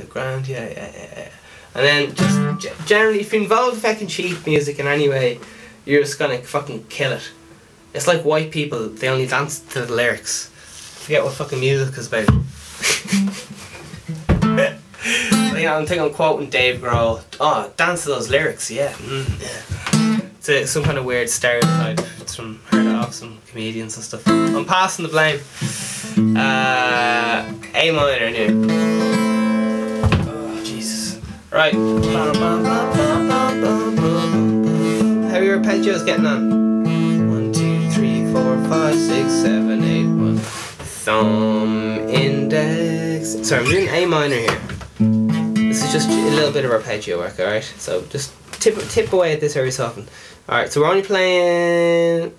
grand, 0.10 0.50
yeah, 0.50 0.68
yeah, 0.68 0.92
yeah, 0.94 1.14
yeah. 1.16 1.30
And 1.76 1.86
then 1.86 2.14
just 2.14 2.38
g- 2.60 2.76
generally, 2.86 3.22
if 3.22 3.32
you 3.32 3.40
involve 3.40 3.78
fucking 3.78 4.10
sheet 4.10 4.46
music 4.46 4.80
in 4.80 4.88
any 4.88 5.08
way, 5.08 5.40
you're 5.86 6.02
just 6.02 6.20
gonna 6.20 6.40
fucking 6.40 6.88
kill 6.88 7.14
it. 7.14 7.32
It's 7.94 8.06
like 8.06 8.26
white 8.26 8.52
people; 8.52 8.90
they 8.90 9.08
only 9.08 9.28
dance 9.28 9.62
to 9.62 9.86
the 9.86 9.94
lyrics. 9.94 10.50
Forget 10.50 11.24
what 11.24 11.36
fucking 11.36 11.62
music 11.62 11.98
is 11.98 12.08
about. 12.08 12.28
know, 15.64 15.80
I 15.80 15.86
think 15.86 16.02
I'm 16.02 16.12
quoting 16.14 16.50
Dave 16.50 16.82
Grohl. 16.82 17.22
Oh, 17.40 17.72
dance 17.78 18.04
to 18.04 18.10
those 18.10 18.30
lyrics, 18.30 18.70
yeah. 18.72 18.92
Mm, 18.94 19.42
yeah. 19.42 20.20
It's 20.38 20.50
a, 20.50 20.66
some 20.68 20.84
kind 20.84 20.98
of 20.98 21.06
weird 21.06 21.30
stereotype. 21.30 22.00
It's 22.20 22.36
from 22.36 22.60
heard 22.72 22.88
off 22.88 23.14
some 23.14 23.40
comedians 23.48 23.96
and 23.96 24.04
stuff. 24.04 24.28
I'm 24.28 24.66
passing 24.66 25.04
the 25.04 25.10
blame. 25.10 25.40
Uh, 26.38 27.46
A 27.76 27.92
minor 27.92 28.30
new. 28.30 28.68
Oh 30.28 30.62
Jesus! 30.64 31.20
Right. 31.50 31.74
How 31.74 31.80
are 35.40 35.44
your 35.44 35.60
arpeggios 35.60 36.06
getting 36.06 36.26
on? 36.26 36.84
One, 37.30 37.52
two, 37.54 37.90
three, 37.92 38.26
four, 38.32 38.58
five, 38.68 38.96
six, 38.96 39.32
seven, 39.32 39.84
eight, 39.84 40.06
one. 40.06 40.38
Thumb, 40.38 42.00
index. 42.10 43.48
Sorry, 43.48 43.64
I'm 43.64 43.70
doing 43.70 43.88
A 43.90 44.06
minor 44.06 44.36
here. 44.36 44.60
Just 45.94 46.10
a 46.10 46.14
little 46.32 46.52
bit 46.52 46.66
of 46.66 46.72
arpeggio 46.72 47.20
work, 47.20 47.40
alright? 47.40 47.64
So 47.64 48.02
just 48.10 48.34
tip 48.54 48.76
tip 48.90 49.14
away 49.14 49.34
at 49.34 49.40
this 49.40 49.56
every 49.56 49.70
so 49.70 49.86
often. 49.86 50.08
Alright, 50.50 50.74
so 50.74 50.82
we're 50.82 50.88
only 50.88 51.04
playing 51.04 52.34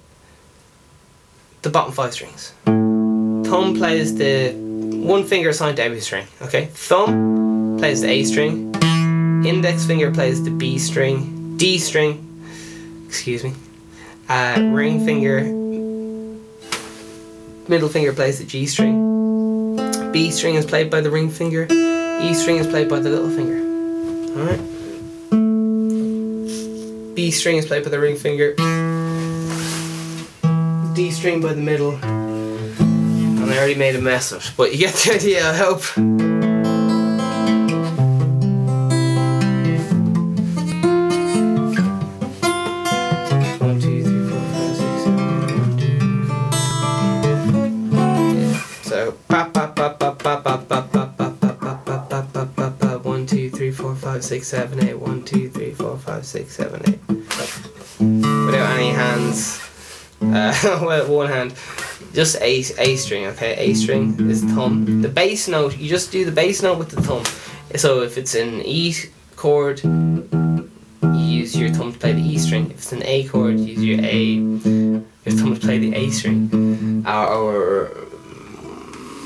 the 1.63 1.71
bottom 1.71 1.93
five 1.93 2.13
strings. 2.13 2.53
Thumb 2.65 3.77
plays 3.77 4.17
the 4.17 4.53
one 4.55 5.23
finger 5.23 5.51
assigned 5.51 5.77
to 5.77 5.85
every 5.85 6.01
string, 6.01 6.27
okay? 6.43 6.65
Thumb 6.65 7.77
plays 7.79 8.01
the 8.01 8.09
A 8.09 8.25
string, 8.25 8.75
index 9.47 9.85
finger 9.87 10.11
plays 10.11 10.43
the 10.43 10.51
B 10.51 10.77
string, 10.77 11.57
D 11.57 11.79
string, 11.79 12.43
excuse 13.07 13.45
me, 13.45 13.55
uh, 14.29 14.69
ring 14.73 15.05
finger, 15.05 15.45
middle 17.69 17.89
finger 17.89 18.13
plays 18.13 18.41
the 18.41 18.45
G 18.45 18.67
string, 18.67 19.77
B 20.11 20.33
string 20.33 20.57
is 20.57 20.67
played 20.67 20.91
by 20.91 21.01
the 21.01 21.11
ring 21.13 21.31
finger, 21.31 21.69
E 22.21 22.35
string 22.35 22.57
is 22.57 22.67
played 22.67 22.89
by 22.89 23.01
the 23.01 23.11
little 23.11 23.31
finger. 23.31 23.59
Alright. 24.39 24.61
B 27.15 27.31
string 27.31 27.57
is 27.57 27.67
played 27.67 27.85
by 27.85 27.91
the 27.91 28.01
ring 28.01 28.17
finger. 28.17 28.55
D 30.95 31.11
string 31.11 31.41
by 31.41 31.53
the 31.53 31.63
middle. 31.63 31.99
And 32.03 33.51
I 33.51 33.57
already 33.59 33.75
made 33.75 33.95
a 33.97 34.01
mess 34.01 34.33
of 34.33 34.45
it. 34.45 34.53
But 34.57 34.73
you 34.73 34.79
get 34.79 34.95
the 34.95 35.15
idea, 35.15 35.51
I 35.51 35.55
hope. 35.55 36.24
Six 54.25 54.49
seven 54.49 54.83
eight 54.87 54.99
one 54.99 55.23
two 55.23 55.51
three 55.51 55.73
four 55.73 55.99
five 55.99 56.25
six 56.25 56.57
seven 56.57 56.81
eight. 56.89 57.01
Without 58.01 58.79
any 58.79 58.89
hands. 58.89 59.61
Uh, 60.21 60.55
well 60.83 61.07
one 61.13 61.29
hand. 61.29 61.55
Just 62.15 62.37
A 62.41 62.65
A 62.79 62.97
string 62.97 63.27
okay? 63.27 63.55
A 63.59 63.75
string 63.75 64.31
is 64.31 64.43
thumb. 64.43 65.03
The 65.03 65.09
bass 65.09 65.47
note 65.47 65.77
you 65.77 65.89
just 65.89 66.11
do 66.11 66.25
the 66.25 66.33
bass 66.33 66.63
note 66.63 66.79
with 66.79 66.91
the 66.91 67.03
thumb. 67.03 67.25
So 67.77 68.03
if 68.03 68.17
it's 68.17 68.35
an 68.35 68.63
E 68.65 68.95
chord 69.37 69.85
you 69.85 70.71
use 71.13 71.57
your 71.57 71.71
thumb 71.71 71.93
to 71.93 71.99
play 71.99 72.13
the 72.13 72.23
E 72.23 72.39
string. 72.39 72.71
If 72.71 72.79
it's 72.79 72.93
an 72.93 73.03
A 73.05 73.29
chord 73.29 73.59
you 73.61 73.75
use 73.75 73.85
your 73.85 74.01
A 74.01 74.23
your 75.25 75.35
thumb 75.39 75.55
to 75.55 75.61
play 75.61 75.79
the 75.79 75.95
A 75.95 76.11
string. 76.11 77.05
Or, 77.07 77.27
or 77.27 78.09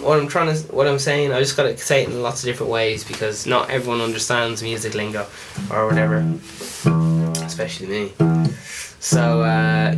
what 0.08 0.18
I'm 0.18 0.28
trying 0.28 0.54
to 0.54 0.60
what 0.72 0.88
I'm 0.88 0.98
saying 0.98 1.32
I 1.32 1.38
just 1.38 1.54
gotta 1.56 1.76
say 1.76 2.02
it 2.02 2.08
in 2.08 2.22
lots 2.22 2.42
of 2.42 2.46
different 2.46 2.72
ways 2.72 3.04
because 3.04 3.46
not 3.46 3.68
everyone 3.68 4.00
understands 4.00 4.62
music 4.62 4.94
lingo 4.94 5.26
or 5.70 5.86
whatever 5.86 6.24
especially 7.44 7.86
me. 7.86 8.12
So 9.00 9.42
uh, 9.42 9.94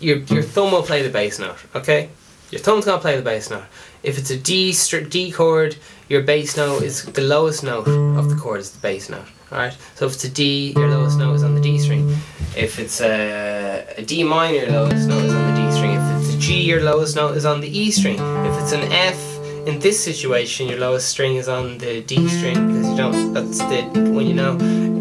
your 0.00 0.18
your 0.18 0.42
thumb 0.42 0.72
will 0.72 0.82
play 0.82 1.02
the 1.02 1.10
bass 1.10 1.38
note 1.38 1.58
okay? 1.74 2.08
Your 2.50 2.60
thumb's 2.60 2.86
gonna 2.86 3.02
play 3.02 3.16
the 3.16 3.22
bass 3.22 3.50
note. 3.50 3.64
If 4.02 4.16
it's 4.18 4.30
a 4.30 4.38
D 4.38 4.72
str- 4.72 5.00
D 5.00 5.30
chord 5.30 5.76
your 6.08 6.22
bass 6.22 6.56
note 6.56 6.82
is 6.82 7.02
the 7.02 7.22
lowest 7.22 7.62
note 7.64 7.86
of 8.18 8.30
the 8.30 8.36
chord 8.36 8.60
is 8.60 8.70
the 8.70 8.80
bass 8.80 9.10
note 9.10 9.26
alright? 9.52 9.76
So 9.96 10.06
if 10.06 10.14
it's 10.14 10.24
a 10.24 10.30
D 10.30 10.72
your 10.74 10.88
lowest 10.88 11.18
note 11.18 11.34
is 11.34 11.42
on 11.42 11.54
the 11.54 11.60
D 11.60 11.78
string. 11.78 12.08
If 12.56 12.78
it's 12.78 13.02
a, 13.02 13.84
a 13.98 14.02
D 14.02 14.24
minor 14.24 14.60
your 14.60 14.70
lowest 14.70 15.06
note 15.06 15.24
is 15.24 15.34
on 15.34 15.54
the 15.54 15.60
D 15.60 15.72
string. 15.76 15.92
If 15.92 16.22
it's 16.22 16.34
a 16.34 16.38
G 16.38 16.62
your 16.62 16.82
lowest 16.82 17.14
note 17.14 17.36
is 17.36 17.44
on 17.44 17.60
the 17.60 17.68
E 17.68 17.90
string. 17.90 18.18
If 18.48 18.62
it's 18.62 18.72
an 18.72 18.90
F 18.90 19.33
in 19.66 19.78
this 19.80 20.02
situation 20.02 20.68
your 20.68 20.78
lowest 20.78 21.08
string 21.08 21.36
is 21.36 21.48
on 21.48 21.78
the 21.78 22.02
D 22.02 22.28
string 22.28 22.68
because 22.68 22.88
you 22.88 22.96
don't 22.96 23.32
that's 23.32 23.58
the 23.58 23.82
when 24.14 24.26
you 24.26 24.34
know 24.34 24.56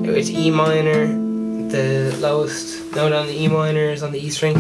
it's 0.06 0.30
E 0.30 0.49
minor 0.52 1.08
the 1.69 2.15
lowest 2.19 2.93
note 2.95 3.13
on 3.13 3.28
the 3.28 3.34
E 3.34 3.47
minor 3.47 3.89
is 3.89 4.04
on 4.04 4.12
the 4.12 4.19
E 4.19 4.30
string 4.30 4.56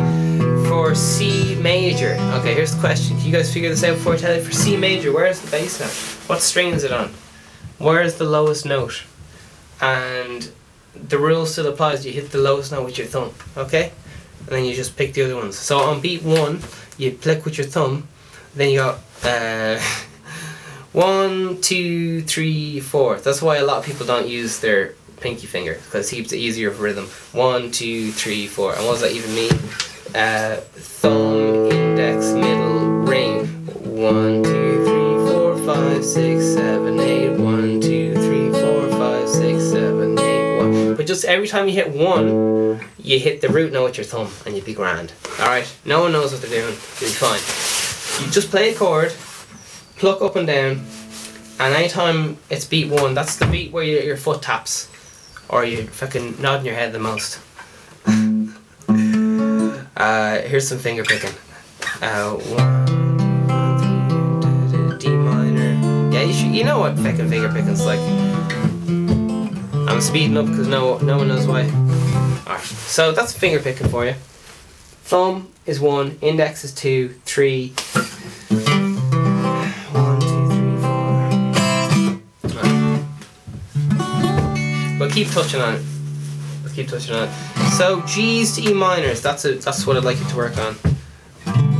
for 0.67 0.95
C 0.95 1.55
major 1.55 2.13
okay 2.37 2.53
here's 2.53 2.73
the 2.75 2.79
question 2.79 3.17
can 3.17 3.25
you 3.25 3.31
guys 3.31 3.53
figure 3.53 3.69
this 3.69 3.83
out 3.83 3.95
before 3.95 4.13
I 4.13 4.17
tell 4.17 4.35
you 4.35 4.43
for 4.43 4.51
C 4.51 4.77
major 4.77 5.11
where's 5.11 5.39
the 5.39 5.51
bass 5.51 5.79
note 5.79 6.29
what 6.29 6.41
string 6.41 6.73
is 6.73 6.83
it 6.83 6.91
on 6.91 7.13
where's 7.83 8.15
the 8.15 8.23
lowest 8.23 8.65
note? 8.65 9.03
And 9.81 10.51
the 10.95 11.17
rule 11.17 11.45
still 11.45 11.67
applies. 11.67 12.05
You 12.05 12.13
hit 12.13 12.31
the 12.31 12.37
lowest 12.37 12.71
note 12.71 12.85
with 12.85 12.97
your 12.97 13.07
thumb, 13.07 13.33
okay? 13.57 13.91
And 14.39 14.49
then 14.49 14.65
you 14.65 14.73
just 14.73 14.95
pick 14.95 15.13
the 15.13 15.23
other 15.23 15.35
ones. 15.35 15.57
So 15.57 15.79
on 15.79 16.01
beat 16.01 16.23
one, 16.23 16.61
you 16.97 17.11
click 17.11 17.45
with 17.45 17.57
your 17.57 17.67
thumb. 17.67 18.07
Then 18.55 18.69
you 18.69 18.79
got 18.79 18.99
uh, 19.23 19.79
one, 20.93 21.61
two, 21.61 22.21
three, 22.21 22.79
four. 22.79 23.17
That's 23.17 23.41
why 23.41 23.57
a 23.57 23.65
lot 23.65 23.77
of 23.77 23.85
people 23.85 24.05
don't 24.05 24.27
use 24.27 24.59
their 24.59 24.93
pinky 25.19 25.47
finger 25.47 25.73
because 25.85 26.11
it 26.11 26.15
keeps 26.15 26.33
it 26.33 26.37
easier 26.37 26.69
for 26.71 26.83
rhythm. 26.83 27.05
One, 27.31 27.71
two, 27.71 28.11
three, 28.11 28.47
four. 28.47 28.75
And 28.75 28.85
what 28.85 28.99
does 28.99 29.01
that 29.01 29.11
even 29.11 29.33
mean? 29.33 29.53
Uh, 30.13 30.57
thumb, 30.73 31.71
index, 31.71 32.33
middle, 32.33 32.99
ring. 33.01 33.47
One, 33.83 34.43
two, 34.43 34.83
three, 34.85 35.31
four, 35.31 35.57
five, 35.65 36.05
six, 36.05 36.45
seven, 36.45 36.99
eight. 36.99 37.37
One, 37.39 37.81
two, 37.81 38.13
three, 38.13 38.51
four, 38.51 38.89
five, 38.89 39.27
six, 39.27 39.63
seven, 39.63 40.19
eight, 40.19 40.57
one. 40.59 40.95
But 40.95 41.07
just 41.07 41.25
every 41.25 41.47
time 41.47 41.67
you 41.67 41.73
hit 41.73 41.89
one, 41.91 42.79
you 42.99 43.17
hit 43.17 43.41
the 43.41 43.49
root 43.49 43.73
note 43.73 43.85
with 43.85 43.97
your 43.97 44.05
thumb 44.05 44.29
and 44.45 44.55
you'd 44.55 44.65
be 44.65 44.73
grand. 44.75 45.13
Alright? 45.39 45.73
No 45.85 46.01
one 46.01 46.11
knows 46.11 46.31
what 46.31 46.41
they're 46.41 46.51
doing. 46.51 46.75
You'll 46.99 47.09
be 47.09 47.15
fine. 47.15 47.72
You 48.21 48.29
just 48.29 48.51
play 48.51 48.71
a 48.71 48.75
chord, 48.75 49.11
pluck 49.97 50.21
up 50.21 50.35
and 50.35 50.45
down, 50.45 50.85
and 51.59 51.73
anytime 51.73 52.37
it's 52.49 52.65
beat 52.65 52.89
one, 52.89 53.13
that's 53.13 53.37
the 53.37 53.45
beat 53.47 53.71
where 53.71 53.83
your, 53.83 54.03
your 54.03 54.17
foot 54.17 54.41
taps. 54.41 54.89
Or 55.49 55.65
you're 55.65 55.83
fucking 55.83 56.41
nodding 56.41 56.65
your 56.65 56.75
head 56.75 56.93
the 56.93 56.99
most. 56.99 57.39
uh, 59.97 60.41
here's 60.41 60.67
some 60.67 60.79
finger 60.79 61.03
picking. 61.03 61.31
Uh, 62.01 62.33
one, 62.33 62.85
D 64.99 65.09
minor. 65.09 66.11
Yeah, 66.11 66.23
you, 66.23 66.33
should, 66.33 66.55
you 66.55 66.63
know 66.63 66.79
what 66.79 66.97
fucking 66.97 67.29
finger 67.29 67.49
picking's 67.49 67.85
like. 67.85 67.99
I'm 69.89 70.01
speeding 70.01 70.37
up 70.37 70.47
because 70.47 70.67
no, 70.67 70.97
no 70.99 71.17
one 71.17 71.27
knows 71.27 71.45
why. 71.45 71.63
Alright, 72.47 72.63
so 72.63 73.11
that's 73.11 73.37
finger 73.37 73.59
picking 73.59 73.89
for 73.89 74.05
you. 74.05 74.13
Thumb 75.03 75.52
is 75.65 75.79
one, 75.79 76.17
index 76.21 76.63
is 76.63 76.73
two, 76.73 77.09
three. 77.25 77.69
One, 79.91 80.19
two, 80.19 80.47
three, 80.49 80.77
four. 80.81 80.99
Alright. 82.51 83.05
But 84.99 85.11
keep 85.11 85.29
touching 85.29 85.61
on 85.61 85.75
it. 85.75 85.83
Let's 86.63 86.75
keep 86.75 86.87
touching 86.87 87.15
on 87.15 87.29
it. 87.29 87.31
So 87.77 88.01
G's 88.01 88.55
to 88.55 88.69
E 88.69 88.73
minors, 88.73 89.21
that's 89.21 89.45
a 89.45 89.55
that's 89.55 89.87
what 89.87 89.97
I'd 89.97 90.03
like 90.03 90.19
you 90.19 90.25
to 90.25 90.35
work 90.35 90.57
on 90.57 90.75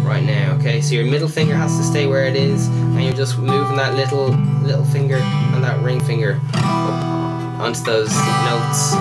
right 0.03 0.23
now, 0.23 0.55
okay? 0.59 0.81
So 0.81 0.95
your 0.95 1.05
middle 1.05 1.27
finger 1.27 1.55
has 1.55 1.77
to 1.77 1.83
stay 1.83 2.07
where 2.07 2.25
it 2.25 2.35
is 2.35 2.67
and 2.67 3.03
you're 3.03 3.13
just 3.13 3.37
moving 3.37 3.77
that 3.77 3.95
little 3.95 4.29
little 4.63 4.85
finger 4.85 5.17
and 5.17 5.63
that 5.63 5.83
ring 5.83 5.99
finger 6.03 6.39
onto 6.53 7.83
those 7.83 8.13
notes 8.45 8.95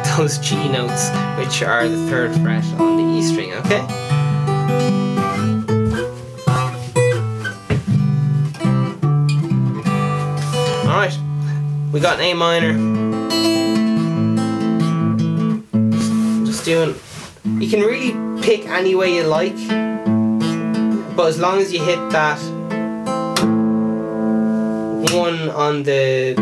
those 0.16 0.38
G 0.38 0.68
notes, 0.68 1.10
which 1.38 1.62
are 1.62 1.88
the 1.88 2.08
third 2.08 2.32
fret 2.40 2.64
on 2.80 2.96
the 2.96 3.18
E 3.18 3.22
string, 3.22 3.52
okay? 3.54 4.09
Alright, 10.90 11.16
we 11.92 12.00
got 12.00 12.18
an 12.18 12.24
A 12.24 12.34
minor. 12.34 12.72
Just 16.44 16.64
doing. 16.64 16.96
You 17.44 17.70
can 17.70 17.80
really 17.82 18.42
pick 18.42 18.66
any 18.66 18.96
way 18.96 19.14
you 19.14 19.22
like, 19.22 19.54
but 21.14 21.28
as 21.28 21.38
long 21.38 21.60
as 21.60 21.72
you 21.72 21.78
hit 21.80 22.10
that 22.10 22.40
one 25.14 25.48
on 25.50 25.84
the 25.84 26.34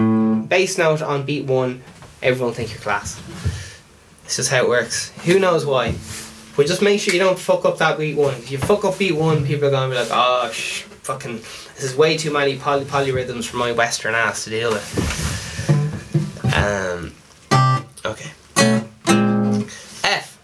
bass 0.48 0.78
note 0.78 1.02
on 1.02 1.24
beat 1.26 1.44
one, 1.44 1.82
everyone 2.22 2.54
think 2.54 2.70
you're 2.70 2.80
class. 2.80 3.20
This 4.24 4.38
is 4.38 4.48
how 4.48 4.62
it 4.62 4.68
works. 4.70 5.10
Who 5.26 5.38
knows 5.38 5.66
why? 5.66 5.94
But 6.56 6.66
just 6.66 6.80
make 6.80 7.00
sure 7.00 7.12
you 7.12 7.20
don't 7.20 7.38
fuck 7.38 7.66
up 7.66 7.76
that 7.78 7.98
beat 7.98 8.16
one. 8.16 8.32
If 8.36 8.50
you 8.50 8.56
fuck 8.56 8.86
up 8.86 8.98
beat 8.98 9.14
one, 9.14 9.44
people 9.44 9.68
are 9.68 9.70
gonna 9.70 9.90
be 9.90 10.00
like, 10.00 10.08
oh, 10.10 10.50
sh- 10.50 10.84
fucking, 11.08 11.36
this 11.74 11.84
is 11.84 11.96
way 11.96 12.18
too 12.18 12.30
many 12.30 12.58
poly- 12.58 12.84
polyrhythms 12.84 13.46
for 13.46 13.56
my 13.56 13.72
Western 13.72 14.14
ass 14.14 14.44
to 14.44 14.50
deal 14.50 14.70
with. 14.70 14.86
Um, 16.54 17.14
okay. 18.04 18.30
F. 20.04 20.38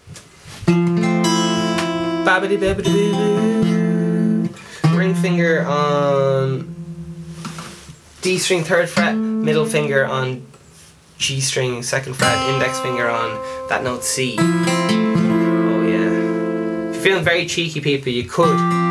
Ring 4.97 5.13
finger 5.13 5.63
on 5.67 6.73
D 8.23 8.39
string 8.39 8.63
third 8.63 8.89
fret, 8.89 9.13
middle 9.15 9.67
finger 9.67 10.03
on 10.03 10.47
G 11.19 11.41
string 11.41 11.83
second 11.83 12.15
fret, 12.15 12.35
index 12.49 12.79
finger 12.79 13.07
on 13.07 13.69
that 13.69 13.83
note 13.83 14.03
C. 14.03 14.35
Oh 14.39 15.83
yeah. 15.87 16.89
If 16.89 16.95
you're 16.95 17.03
feeling 17.03 17.23
very 17.23 17.45
cheeky, 17.45 17.81
people, 17.81 18.11
you 18.11 18.23
could. 18.23 18.84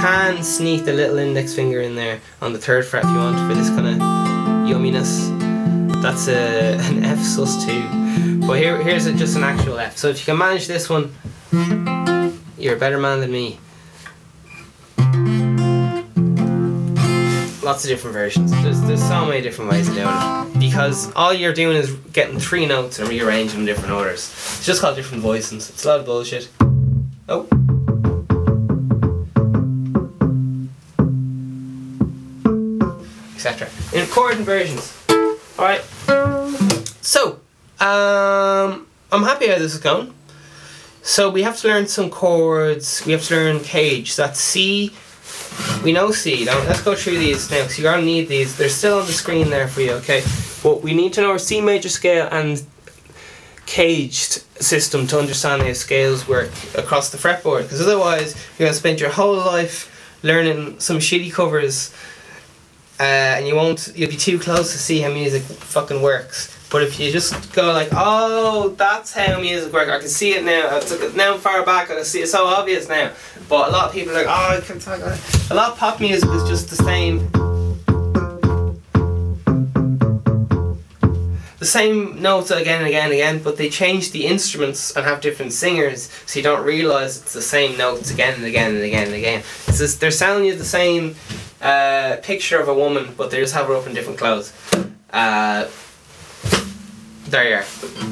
Can 0.00 0.42
sneak 0.42 0.84
the 0.84 0.92
little 0.92 1.18
index 1.18 1.54
finger 1.54 1.80
in 1.80 1.94
there 1.94 2.20
on 2.40 2.52
the 2.52 2.58
third 2.58 2.84
fret 2.86 3.04
if 3.04 3.10
you 3.10 3.16
want 3.16 3.36
for 3.48 3.54
this 3.54 3.68
kind 3.68 3.86
of 3.86 3.94
yumminess. 4.68 5.28
That's 6.02 6.28
a, 6.28 6.78
an 6.88 7.04
F 7.04 7.18
sus 7.18 7.64
two. 7.64 8.40
But 8.46 8.58
here, 8.58 8.82
here's 8.82 9.06
a, 9.06 9.12
just 9.12 9.36
an 9.36 9.44
actual 9.44 9.78
F. 9.78 9.96
So 9.96 10.08
if 10.08 10.20
you 10.20 10.24
can 10.24 10.38
manage 10.38 10.66
this 10.66 10.88
one, 10.88 11.14
you're 12.58 12.76
a 12.76 12.78
better 12.78 12.98
man 12.98 13.20
than 13.20 13.30
me. 13.30 13.58
Lots 17.62 17.84
of 17.84 17.90
different 17.90 18.14
versions. 18.14 18.50
There's, 18.62 18.80
there's 18.82 19.02
so 19.02 19.26
many 19.26 19.42
different 19.42 19.70
ways 19.70 19.88
of 19.88 19.94
doing 19.94 20.08
it. 20.08 20.58
Because 20.58 21.12
all 21.14 21.32
you're 21.32 21.52
doing 21.52 21.76
is 21.76 21.92
getting 22.12 22.38
three 22.38 22.66
notes 22.66 22.98
and 22.98 23.08
rearranging 23.08 23.50
them 23.50 23.60
in 23.60 23.66
different 23.66 23.92
orders. 23.92 24.28
It's 24.28 24.66
just 24.66 24.80
called 24.80 24.96
different 24.96 25.22
voicings. 25.22 25.68
It's 25.70 25.84
a 25.84 25.88
lot 25.88 26.00
of 26.00 26.06
bullshit. 26.06 26.48
Oh. 27.28 27.48
In 33.92 34.06
chord 34.06 34.36
inversions. 34.38 34.96
Alright. 35.58 35.82
So, 37.02 37.40
um, 37.80 38.86
I'm 39.12 39.24
happy 39.24 39.48
how 39.48 39.58
this 39.58 39.74
is 39.74 39.80
going. 39.80 40.14
So 41.02 41.30
we 41.30 41.42
have 41.42 41.56
to 41.58 41.68
learn 41.68 41.86
some 41.86 42.10
chords. 42.10 43.04
We 43.06 43.12
have 43.12 43.24
to 43.24 43.34
learn 43.34 43.60
cage. 43.60 44.12
So 44.12 44.22
that's 44.26 44.38
C. 44.38 44.92
We 45.82 45.92
know 45.92 46.12
C. 46.12 46.44
Now 46.44 46.58
let's 46.64 46.82
go 46.82 46.94
through 46.94 47.18
these 47.18 47.50
now. 47.50 47.62
because 47.62 47.78
you're 47.78 47.90
gonna 47.90 48.04
need 48.04 48.28
these. 48.28 48.56
They're 48.56 48.68
still 48.68 49.00
on 49.00 49.06
the 49.06 49.12
screen 49.12 49.50
there 49.50 49.66
for 49.66 49.80
you. 49.80 49.92
Okay. 49.92 50.20
What 50.62 50.82
we 50.82 50.94
need 50.94 51.14
to 51.14 51.22
know 51.22 51.30
our 51.30 51.38
C 51.38 51.60
major 51.60 51.88
scale 51.88 52.28
and 52.30 52.62
caged 53.66 54.44
system 54.62 55.06
to 55.06 55.18
understand 55.18 55.62
how 55.62 55.72
scales 55.72 56.28
work 56.28 56.50
across 56.76 57.10
the 57.10 57.18
fretboard. 57.18 57.62
Because 57.62 57.80
otherwise, 57.80 58.36
you're 58.58 58.66
gonna 58.66 58.74
spend 58.74 59.00
your 59.00 59.10
whole 59.10 59.36
life 59.36 59.88
learning 60.22 60.78
some 60.80 60.98
shitty 60.98 61.32
covers, 61.32 61.94
uh, 63.00 63.38
and 63.38 63.46
you 63.46 63.56
won't. 63.56 63.92
You'll 63.96 64.10
be 64.10 64.16
too 64.16 64.38
close 64.38 64.72
to 64.72 64.78
see 64.78 65.00
how 65.00 65.10
music 65.10 65.42
fucking 65.42 66.02
works. 66.02 66.54
But 66.70 66.82
if 66.82 67.00
you 67.00 67.10
just 67.10 67.52
go 67.54 67.72
like, 67.72 67.88
oh, 67.92 68.74
that's 68.76 69.14
how 69.14 69.40
music 69.40 69.72
works. 69.72 69.90
I 69.90 69.98
can 69.98 70.08
see 70.08 70.34
it 70.34 70.44
now. 70.44 70.76
It's 70.76 70.90
like, 70.92 71.16
now 71.16 71.34
I'm 71.34 71.40
far 71.40 71.64
back. 71.64 71.90
I 71.90 71.94
can 71.96 72.04
see 72.04 72.20
it 72.20 72.28
so 72.28 72.46
obvious 72.46 72.88
now. 72.88 73.10
But 73.48 73.70
a 73.70 73.72
lot 73.72 73.86
of 73.86 73.92
people 73.92 74.12
are 74.12 74.16
like, 74.16 74.26
oh, 74.26 74.56
I 74.56 74.60
can't 74.60 74.80
talk. 74.80 75.00
it." 75.00 75.50
A 75.50 75.54
lot 75.54 75.72
of 75.72 75.78
pop 75.78 75.98
music 75.98 76.28
is 76.28 76.46
just 76.46 76.68
the 76.68 76.76
same. 76.76 77.28
The 81.58 81.66
same 81.66 82.20
notes 82.22 82.50
again 82.50 82.78
and 82.78 82.86
again 82.86 83.04
and 83.04 83.12
again, 83.12 83.42
but 83.42 83.56
they 83.56 83.68
change 83.68 84.12
the 84.12 84.26
instruments 84.26 84.96
and 84.96 85.04
have 85.04 85.20
different 85.20 85.52
singers, 85.52 86.10
so 86.24 86.38
you 86.38 86.42
don't 86.42 86.64
realize 86.64 87.20
it's 87.20 87.34
the 87.34 87.42
same 87.42 87.76
notes 87.76 88.10
again 88.10 88.34
and 88.34 88.44
again 88.44 88.74
and 88.74 88.82
again 88.82 89.08
and 89.08 89.14
again. 89.14 89.42
It's 89.66 89.78
just, 89.78 90.00
they're 90.00 90.10
selling 90.10 90.44
you 90.44 90.56
the 90.56 90.64
same 90.64 91.16
uh, 91.60 92.16
picture 92.22 92.58
of 92.60 92.68
a 92.68 92.74
woman, 92.74 93.14
but 93.16 93.30
they 93.30 93.38
just 93.38 93.54
have 93.54 93.66
her 93.66 93.74
up 93.74 93.86
in 93.86 93.94
different 93.94 94.18
clothes. 94.18 94.52
Uh, 95.12 95.68
there 97.26 97.48
you 97.48 97.54
are. 97.56 97.64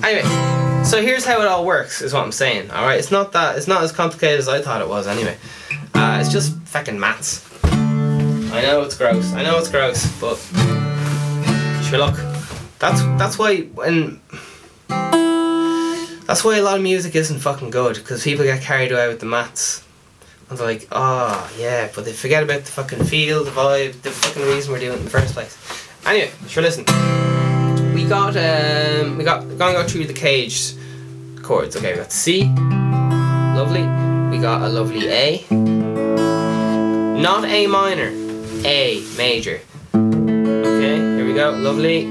Anyway, 0.05 0.85
so 0.85 1.03
here's 1.03 1.25
how 1.25 1.41
it 1.41 1.47
all 1.47 1.65
works, 1.65 2.03
is 2.03 2.13
what 2.13 2.23
I'm 2.23 2.33
saying. 2.33 2.71
All 2.71 2.85
right, 2.85 2.99
it's 2.99 3.11
not 3.11 3.33
that 3.33 3.57
it's 3.57 3.67
not 3.67 3.83
as 3.83 3.93
complicated 3.93 4.39
as 4.39 4.49
I 4.49 4.61
thought 4.61 4.81
it 4.81 4.89
was. 4.89 5.07
Anyway, 5.07 5.37
uh, 5.95 6.19
it's 6.21 6.31
just 6.31 6.57
fucking 6.63 6.99
maths. 6.99 7.45
I 7.65 8.63
know 8.63 8.83
it's 8.83 8.97
gross. 8.97 9.33
I 9.33 9.43
know 9.43 9.59
it's 9.59 9.69
gross, 9.69 10.07
but 10.21 10.37
sure, 11.85 11.99
look, 11.99 12.17
that's 12.79 13.03
that's 13.19 13.39
why 13.39 13.63
when. 13.63 14.21
That's 16.29 16.45
why 16.45 16.59
a 16.59 16.63
lot 16.63 16.77
of 16.77 16.83
music 16.83 17.17
isn't 17.17 17.39
fucking 17.39 17.71
good 17.71 17.95
because 17.95 18.23
people 18.23 18.45
get 18.45 18.61
carried 18.61 18.93
away 18.93 19.09
with 19.09 19.19
the 19.19 19.25
maths. 19.25 19.83
And 20.49 20.59
they're 20.59 20.67
like, 20.67 20.89
oh 20.93 21.51
yeah, 21.59 21.91
but 21.95 22.05
they 22.05 22.13
forget 22.13 22.43
about 22.43 22.61
the 22.61 22.71
fucking 22.73 23.05
feel, 23.05 23.45
the 23.45 23.51
vibe, 23.51 24.01
the 24.03 24.11
fucking 24.11 24.43
reason 24.43 24.73
we're 24.73 24.81
doing 24.81 24.95
it 24.95 24.99
in 24.99 25.05
the 25.05 25.11
first 25.11 25.35
place. 25.35 25.57
Anyway, 26.07 26.31
sure, 26.47 26.63
listen 26.63 26.85
we 27.99 28.05
got 28.05 28.37
um 28.37 29.19
we 29.19 29.25
got 29.25 29.41
gonna 29.59 29.73
go 29.73 29.87
through 29.87 30.07
the 30.07 30.15
cage 30.15 30.75
chords. 31.43 31.77
Okay, 31.77 31.93
we 31.93 31.99
got 31.99 32.13
C, 32.13 32.45
lovely. 33.57 33.83
We 34.31 34.39
got 34.41 34.63
a 34.63 34.69
lovely 34.69 35.09
A, 35.09 35.45
not 37.21 37.45
A 37.45 37.67
minor, 37.67 38.11
A 38.65 39.05
major. 39.17 39.61
Okay, 39.95 40.97
here 40.97 41.27
we 41.27 41.35
go, 41.35 41.51
lovely. 41.51 42.05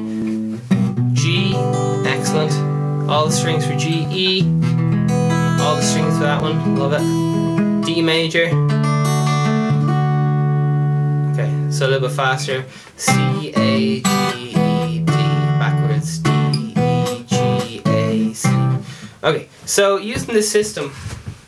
G, 1.13 1.54
excellent. 2.06 2.52
All 3.10 3.28
the 3.28 3.32
strings 3.32 3.65
for 3.65 3.76
G, 3.78 4.06
E. 4.10 4.41
All 5.62 5.76
the 5.78 5.84
strings 5.84 6.17
for 6.17 6.23
that 6.23 6.41
one, 6.41 6.76
love 6.76 6.93
it. 6.93 7.27
D 7.88 8.02
major. 8.02 8.47
Okay, 11.32 11.71
so 11.71 11.86
a 11.86 11.88
little 11.88 12.10
bit 12.10 12.12
faster. 12.17 12.65
C, 12.97 13.13
A, 13.56 14.02
G, 14.02 14.50
E, 14.50 15.00
D, 15.00 15.06
backwards. 15.06 16.19
D, 16.19 16.30
E, 16.76 17.23
G, 17.23 17.82
A, 17.86 18.34
C. 18.34 18.50
Okay, 19.23 19.47
so 19.65 19.95
using 19.95 20.34
this 20.34 20.52
system, 20.52 20.93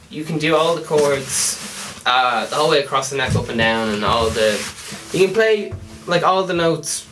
you 0.10 0.23
can 0.23 0.38
do 0.38 0.56
all 0.56 0.75
the 0.75 0.82
chords 0.82 2.02
uh, 2.06 2.45
the 2.45 2.56
whole 2.56 2.69
way 2.69 2.82
across 2.82 3.10
the 3.10 3.17
neck, 3.17 3.36
up 3.36 3.49
and 3.49 3.58
down, 3.58 3.89
and 3.89 4.06
all 4.06 4.30
the. 4.30 4.54
You 5.12 5.25
can 5.25 5.34
play 5.34 5.73
like 6.08 6.23
all 6.23 6.45
the 6.45 6.54
notes. 6.54 7.06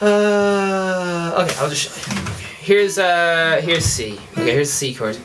Uh, 0.00 1.42
okay, 1.42 1.54
I'll 1.58 1.68
just 1.68 1.82
show 1.82 2.14
you. 2.14 2.26
Here's 2.60 2.98
uh, 2.98 3.60
here's 3.62 3.84
C. 3.84 4.18
Okay, 4.32 4.52
here's 4.52 4.72
C 4.72 4.94
chord. 4.94 5.18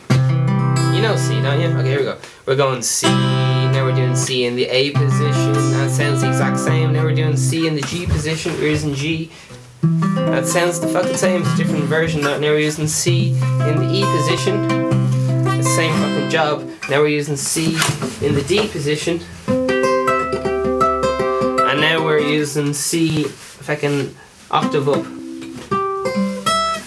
You 1.00 1.06
know 1.06 1.16
C, 1.16 1.40
don't 1.40 1.58
you? 1.58 1.68
Okay, 1.68 1.88
here 1.88 1.98
we 2.00 2.04
go. 2.04 2.18
We're 2.44 2.56
going 2.56 2.82
C. 2.82 3.06
Now 3.08 3.86
we're 3.86 3.94
doing 3.94 4.14
C 4.14 4.44
in 4.44 4.54
the 4.54 4.66
A 4.66 4.90
position. 4.90 5.54
That 5.72 5.90
sounds 5.90 6.20
the 6.20 6.28
exact 6.28 6.58
same. 6.58 6.92
Now 6.92 7.04
we're 7.04 7.14
doing 7.14 7.38
C 7.38 7.66
in 7.66 7.74
the 7.74 7.80
G 7.80 8.04
position. 8.04 8.52
We're 8.58 8.68
using 8.68 8.92
G. 8.92 9.30
That 9.80 10.46
sounds 10.46 10.78
the 10.78 10.88
fucking 10.88 11.16
same. 11.16 11.40
It's 11.40 11.54
a 11.54 11.56
different 11.56 11.84
version. 11.84 12.20
Now 12.20 12.38
we're 12.38 12.58
using 12.58 12.86
C 12.86 13.30
in 13.30 13.78
the 13.78 13.88
E 13.90 14.04
position. 14.18 14.68
The 15.42 15.62
same 15.62 15.94
fucking 15.94 16.28
job. 16.28 16.68
Now 16.90 17.00
we're 17.00 17.08
using 17.08 17.36
C 17.36 17.78
in 18.20 18.34
the 18.34 18.42
D 18.46 18.68
position. 18.68 19.22
And 21.66 21.80
now 21.80 22.04
we're 22.04 22.18
using 22.18 22.74
C 22.74 23.24
fucking 23.24 24.14
octave 24.50 24.86
up. 24.86 25.06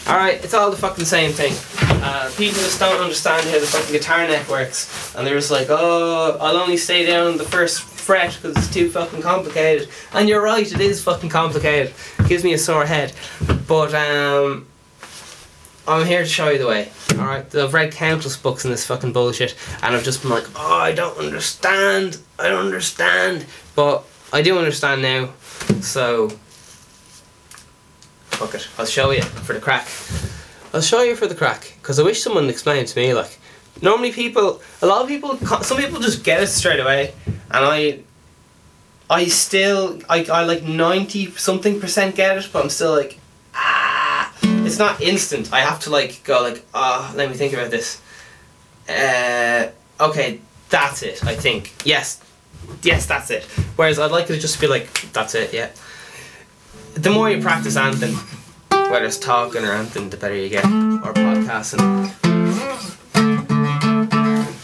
Alright, 0.08 0.44
it's 0.44 0.54
all 0.54 0.70
the 0.70 0.78
fucking 0.78 1.06
same 1.06 1.32
thing. 1.32 1.56
Uh, 2.06 2.30
people 2.36 2.60
just 2.60 2.82
don't 2.82 3.02
understand 3.02 3.48
how 3.48 3.58
the 3.58 3.66
fucking 3.66 3.94
guitar 3.94 4.28
neck 4.28 4.50
works. 4.50 5.16
And 5.16 5.26
they're 5.26 5.36
just 5.36 5.52
like, 5.52 5.68
oh, 5.70 6.38
I'll 6.42 6.58
only 6.58 6.76
stay 6.76 7.06
down 7.06 7.38
the 7.38 7.46
first 7.46 7.82
fret 7.82 8.34
because 8.36 8.58
it's 8.58 8.74
too 8.74 8.90
fucking 8.90 9.22
complicated. 9.22 9.88
And 10.12 10.28
you're 10.28 10.42
right, 10.42 10.70
it 10.70 10.82
is 10.82 11.02
fucking 11.02 11.30
complicated. 11.30 11.94
It 12.20 12.28
gives 12.28 12.44
me 12.44 12.52
a 12.52 12.58
sore 12.58 12.86
head. 12.86 13.14
But, 13.70 13.94
um, 13.94 14.68
I'm 15.88 16.06
here 16.06 16.24
to 16.24 16.30
show 16.30 16.50
you 16.50 16.58
the 16.58 16.68
way. 16.68 16.92
Alright, 17.14 17.56
I've 17.56 17.74
read 17.74 17.94
countless 17.94 18.36
books 18.36 18.66
in 18.66 18.72
this 18.72 18.86
fucking 18.86 19.14
bullshit, 19.14 19.56
and 19.82 19.96
I've 19.96 20.04
just 20.04 20.22
been 20.24 20.32
like, 20.32 20.46
oh, 20.58 20.76
I 20.76 20.92
don't 20.92 21.18
understand. 21.18 22.18
I 22.38 22.50
don't 22.50 22.66
understand. 22.66 23.46
But 23.76 24.04
I 24.34 24.42
do 24.42 24.58
understand 24.58 25.02
now. 25.02 25.30
So, 25.80 26.30
fuck 28.32 28.56
it. 28.56 28.68
I'll 28.78 28.86
show 28.86 29.12
you 29.12 29.22
for 29.22 29.54
the 29.54 29.62
crack. 29.62 29.88
I'll 30.74 30.82
show 30.82 31.04
you 31.04 31.16
for 31.16 31.28
the 31.28 31.36
crack 31.36 31.74
because 31.82 32.00
I 32.00 32.04
wish 32.04 32.22
someone 32.24 32.50
explained 32.50 32.88
to 32.88 33.00
me. 33.00 33.14
Like, 33.14 33.38
normally 33.82 34.12
people, 34.12 34.62
a 34.82 34.88
lot 34.88 35.04
of 35.04 35.08
people, 35.08 35.38
some 35.62 35.78
people 35.78 36.00
just 36.00 36.24
get 36.24 36.42
it 36.42 36.48
straight 36.48 36.80
away, 36.80 37.14
and 37.26 37.64
I, 37.64 38.00
I 39.10 39.26
still, 39.28 40.00
I, 40.10 40.26
I 40.26 40.46
like 40.46 40.64
ninety 40.64 41.30
something 41.32 41.80
percent 41.80 42.16
get 42.16 42.38
it, 42.38 42.50
but 42.52 42.64
I'm 42.64 42.70
still 42.70 42.92
like, 42.92 43.20
ah, 43.54 44.34
it's 44.42 44.80
not 44.80 45.00
instant. 45.00 45.54
I 45.54 45.60
have 45.60 45.80
to 45.82 45.92
like 45.92 46.24
go 46.24 46.42
like, 46.42 46.66
ah, 46.74 47.12
oh, 47.12 47.18
let 47.18 47.30
me 47.30 47.36
think 47.36 47.54
about 47.54 47.70
this. 47.70 48.02
Uh, 48.90 49.70
okay, 50.00 50.40
that's 50.70 51.04
it. 51.04 51.24
I 51.24 51.36
think 51.36 51.72
yes, 51.86 52.20
yes, 52.82 53.06
that's 53.06 53.30
it. 53.30 53.44
Whereas 53.76 54.00
I'd 54.00 54.12
like 54.12 54.26
it 54.26 54.34
to 54.34 54.40
just 54.40 54.60
be 54.60 54.66
like, 54.66 54.92
that's 55.14 55.36
it, 55.36 55.54
yeah. 55.54 55.70
The 56.96 57.12
more 57.12 57.30
you 57.30 57.42
practice 57.42 57.76
anything, 57.76 58.16
whether 58.92 59.06
it's 59.06 59.18
talking 59.18 59.64
or 59.66 59.72
anything, 59.72 60.10
the 60.10 60.18
better 60.18 60.36
you 60.36 60.50
get, 60.50 60.66
or 60.66 61.14
podcasting. 61.14 61.80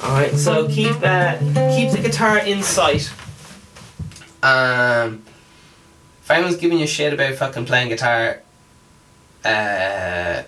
Alright, 0.03 0.35
so 0.35 0.67
keep 0.67 0.95
uh, 1.01 1.37
keep 1.75 1.91
the 1.91 1.99
guitar 2.01 2.39
in 2.39 2.63
sight. 2.63 3.11
Um, 4.41 5.23
if 6.21 6.31
anyone's 6.31 6.57
giving 6.57 6.79
you 6.79 6.87
shit 6.87 7.13
about 7.13 7.35
fucking 7.35 7.65
playing 7.65 7.89
guitar, 7.89 8.41
uh, 9.45 10.43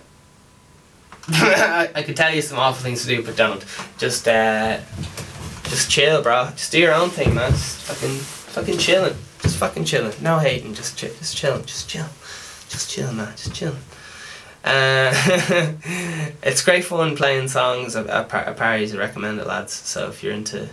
I, 1.28 1.90
I 1.94 2.02
could 2.02 2.16
tell 2.16 2.34
you 2.34 2.42
some 2.42 2.58
awful 2.58 2.82
things 2.82 3.02
to 3.02 3.08
do, 3.08 3.22
but 3.22 3.36
don't. 3.36 3.64
Just 3.98 4.26
uh, 4.26 4.80
just 5.64 5.90
chill, 5.90 6.22
bro. 6.22 6.50
Just 6.56 6.72
do 6.72 6.80
your 6.80 6.94
own 6.94 7.10
thing, 7.10 7.34
man. 7.34 7.50
Just 7.52 7.82
fucking 7.82 8.16
fucking 8.16 8.78
chilling. 8.78 9.14
Just 9.40 9.56
fucking 9.56 9.84
chilling. 9.84 10.12
No 10.20 10.38
hating. 10.38 10.74
Just 10.74 10.98
chill. 10.98 11.12
Just 11.14 11.36
chilling. 11.36 11.64
Just 11.64 11.88
chill. 11.88 12.06
Just 12.72 12.90
chill, 12.90 13.12
man. 13.12 13.30
Just 13.36 13.54
chill. 13.54 13.74
Uh, 14.64 15.12
it's 16.42 16.62
great 16.62 16.86
fun 16.86 17.14
playing 17.14 17.48
songs 17.48 17.94
at, 17.94 18.06
at, 18.06 18.32
at 18.32 18.56
parties. 18.56 18.94
I 18.94 18.98
recommend 18.98 19.38
it, 19.40 19.46
lads. 19.46 19.74
So 19.74 20.08
if 20.08 20.22
you're 20.22 20.32
into 20.32 20.70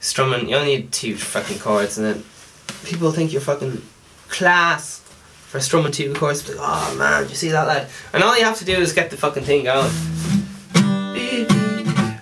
strumming, 0.00 0.50
you 0.50 0.56
only 0.56 0.76
need 0.76 0.92
two 0.92 1.16
fucking 1.16 1.60
chords, 1.60 1.96
and 1.96 2.06
then 2.06 2.24
people 2.84 3.10
think 3.10 3.32
you're 3.32 3.40
fucking 3.40 3.80
class 4.28 5.00
for 5.46 5.60
strumming 5.60 5.92
two 5.92 6.12
chords. 6.12 6.46
Like, 6.46 6.58
oh 6.60 6.94
man, 6.98 7.26
you 7.30 7.34
see 7.34 7.48
that 7.48 7.66
lad? 7.66 7.88
And 8.12 8.22
all 8.22 8.36
you 8.36 8.44
have 8.44 8.58
to 8.58 8.66
do 8.66 8.74
is 8.74 8.92
get 8.92 9.08
the 9.10 9.16
fucking 9.16 9.44
thing 9.44 9.64
going, 9.64 9.90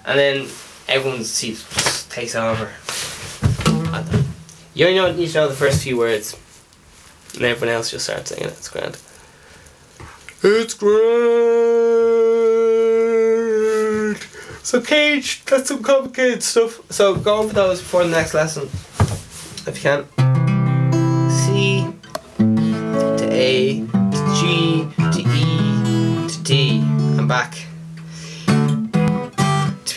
and 0.04 0.16
then 0.16 0.48
everyone 0.86 1.24
sees 1.24 2.06
takes 2.08 2.36
over. 2.36 2.70
You 4.74 4.86
only 4.86 5.16
need 5.16 5.30
to 5.30 5.38
know 5.38 5.48
the 5.48 5.54
first 5.54 5.82
few 5.82 5.96
words, 5.96 6.36
and 7.36 7.44
everyone 7.44 7.74
else 7.74 7.90
just 7.90 8.04
starts 8.06 8.30
singing 8.30 8.46
it. 8.46 8.52
It's 8.52 8.68
grand. 8.68 8.98
It's 10.42 10.74
great. 10.74 10.96
So 14.62 14.80
Cage, 14.80 15.44
that's 15.44 15.68
some 15.68 15.82
complicated 15.82 16.42
stuff. 16.42 16.80
So 16.90 17.14
go 17.14 17.38
over 17.38 17.52
those 17.52 17.80
before 17.80 18.04
the 18.04 18.10
next 18.10 18.34
lesson, 18.34 18.64
if 19.66 19.76
you 19.76 19.82
can. 19.82 20.06
C 21.30 21.86
to 23.18 23.28
A 23.30 23.80
to 23.86 24.34
G 24.34 24.88
to 25.12 25.20
E 25.20 26.28
to 26.28 26.38
D 26.42 26.80
and 27.18 27.28
back. 27.28 27.65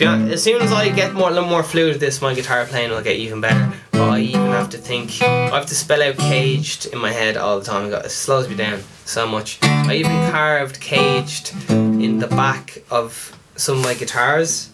Be 0.00 0.06
honest, 0.06 0.32
as 0.32 0.42
soon 0.42 0.62
as 0.62 0.72
I 0.72 0.88
get 0.88 1.12
more 1.12 1.28
a 1.28 1.30
little 1.30 1.50
more 1.50 1.62
fluid 1.62 1.92
with 1.92 2.00
this, 2.00 2.22
my 2.22 2.32
guitar 2.32 2.64
playing 2.64 2.88
will 2.88 3.02
get 3.02 3.16
even 3.16 3.42
better. 3.42 3.70
But 3.90 4.08
I 4.08 4.20
even 4.20 4.46
have 4.46 4.70
to 4.70 4.78
think. 4.78 5.20
I 5.20 5.50
have 5.50 5.66
to 5.66 5.74
spell 5.74 6.02
out 6.02 6.16
caged 6.16 6.86
in 6.86 6.98
my 6.98 7.12
head 7.12 7.36
all 7.36 7.58
the 7.58 7.66
time. 7.66 7.92
It 7.92 8.10
slows 8.10 8.48
me 8.48 8.54
down 8.54 8.80
so 9.04 9.26
much. 9.26 9.58
I 9.60 9.96
even 9.96 10.30
carved 10.30 10.80
caged 10.80 11.52
in 11.68 12.18
the 12.18 12.28
back 12.28 12.82
of 12.90 13.38
some 13.56 13.76
of 13.76 13.84
my 13.84 13.92
guitars 13.92 14.70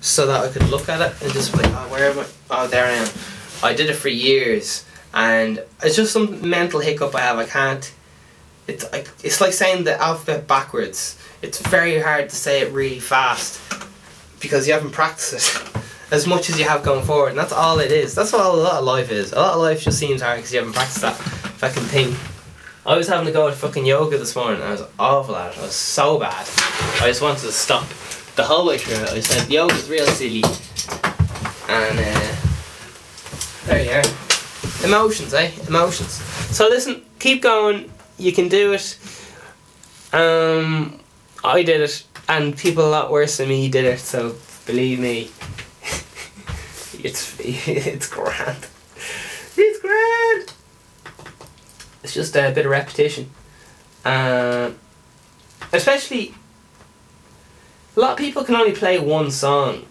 so 0.00 0.26
that 0.26 0.44
I 0.44 0.48
could 0.48 0.68
look 0.68 0.88
at 0.88 1.00
it 1.00 1.22
and 1.22 1.32
just 1.32 1.52
be 1.52 1.58
like, 1.58 1.72
oh, 1.72 1.86
where 1.88 2.10
am 2.10 2.18
I? 2.18 2.26
Oh, 2.50 2.66
there 2.66 2.86
I 2.86 2.90
am. 2.90 3.08
I 3.62 3.72
did 3.72 3.88
it 3.88 3.94
for 3.94 4.08
years, 4.08 4.84
and 5.14 5.62
it's 5.80 5.94
just 5.94 6.12
some 6.12 6.50
mental 6.50 6.80
hiccup 6.80 7.14
I 7.14 7.20
have. 7.20 7.38
I 7.38 7.44
can't. 7.44 7.94
It's 8.66 8.90
like 8.90 9.10
it's 9.22 9.40
like 9.40 9.52
saying 9.52 9.84
the 9.84 9.96
alphabet 10.02 10.48
backwards. 10.48 11.16
It's 11.40 11.60
very 11.68 12.00
hard 12.00 12.30
to 12.30 12.34
say 12.34 12.62
it 12.62 12.72
really 12.72 12.98
fast 12.98 13.60
because 14.40 14.66
you 14.66 14.72
haven't 14.72 14.90
practiced 14.90 15.56
it 15.56 15.82
as 16.10 16.26
much 16.26 16.50
as 16.50 16.58
you 16.58 16.64
have 16.64 16.82
going 16.82 17.04
forward, 17.04 17.30
and 17.30 17.38
that's 17.38 17.52
all 17.52 17.78
it 17.78 17.92
is. 17.92 18.14
That's 18.14 18.34
all 18.34 18.56
a 18.56 18.60
lot 18.60 18.78
of 18.78 18.84
life 18.84 19.10
is. 19.10 19.32
A 19.32 19.36
lot 19.36 19.54
of 19.54 19.60
life 19.60 19.82
just 19.82 19.98
seems 19.98 20.22
hard 20.22 20.38
because 20.38 20.52
you 20.52 20.58
haven't 20.58 20.74
practiced 20.74 21.02
that 21.02 21.14
fucking 21.14 21.84
thing. 21.84 22.16
I 22.86 22.96
was 22.96 23.06
having 23.06 23.26
to 23.26 23.32
go 23.32 23.48
to 23.48 23.54
fucking 23.54 23.84
yoga 23.84 24.16
this 24.18 24.34
morning. 24.34 24.62
I 24.62 24.72
was 24.72 24.82
awful 24.98 25.36
at 25.36 25.52
it. 25.52 25.58
I 25.58 25.62
was 25.62 25.74
so 25.74 26.18
bad. 26.18 26.48
I 27.02 27.06
just 27.06 27.20
wanted 27.20 27.42
to 27.42 27.52
stop 27.52 27.86
the 28.36 28.42
whole 28.42 28.66
way 28.66 28.78
through. 28.78 29.04
I 29.04 29.20
said 29.20 29.50
yoga's 29.50 29.88
real 29.88 30.06
silly, 30.06 30.42
and 31.68 31.98
uh, 31.98 32.36
there 33.66 33.84
you 33.84 33.90
are. 33.92 34.84
Emotions, 34.84 35.34
eh? 35.34 35.50
Emotions. 35.68 36.12
So 36.56 36.68
listen, 36.68 37.02
keep 37.18 37.42
going. 37.42 37.90
You 38.18 38.32
can 38.32 38.48
do 38.48 38.72
it. 38.72 38.98
Um, 40.12 40.98
I 41.44 41.62
did 41.62 41.82
it, 41.82 42.04
and 42.30 42.56
people 42.56 42.86
a 42.86 42.88
lot 42.88 43.10
worse 43.10 43.36
than 43.36 43.48
me 43.48 43.68
did 43.68 43.84
it. 43.84 43.98
So 43.98 44.36
believe 44.64 45.00
me, 45.00 45.30
it's 47.04 47.38
it's 47.40 48.08
grand. 48.08 48.66
It's 49.56 49.80
grand. 49.80 50.52
It's 52.02 52.14
just 52.14 52.36
a 52.36 52.52
bit 52.54 52.64
of 52.64 52.70
repetition. 52.70 53.30
Uh, 54.04 54.70
especially, 55.72 56.34
a 57.96 58.00
lot 58.00 58.12
of 58.12 58.18
people 58.18 58.44
can 58.44 58.54
only 58.54 58.72
play 58.72 58.98
one 58.98 59.30
song. 59.30 59.84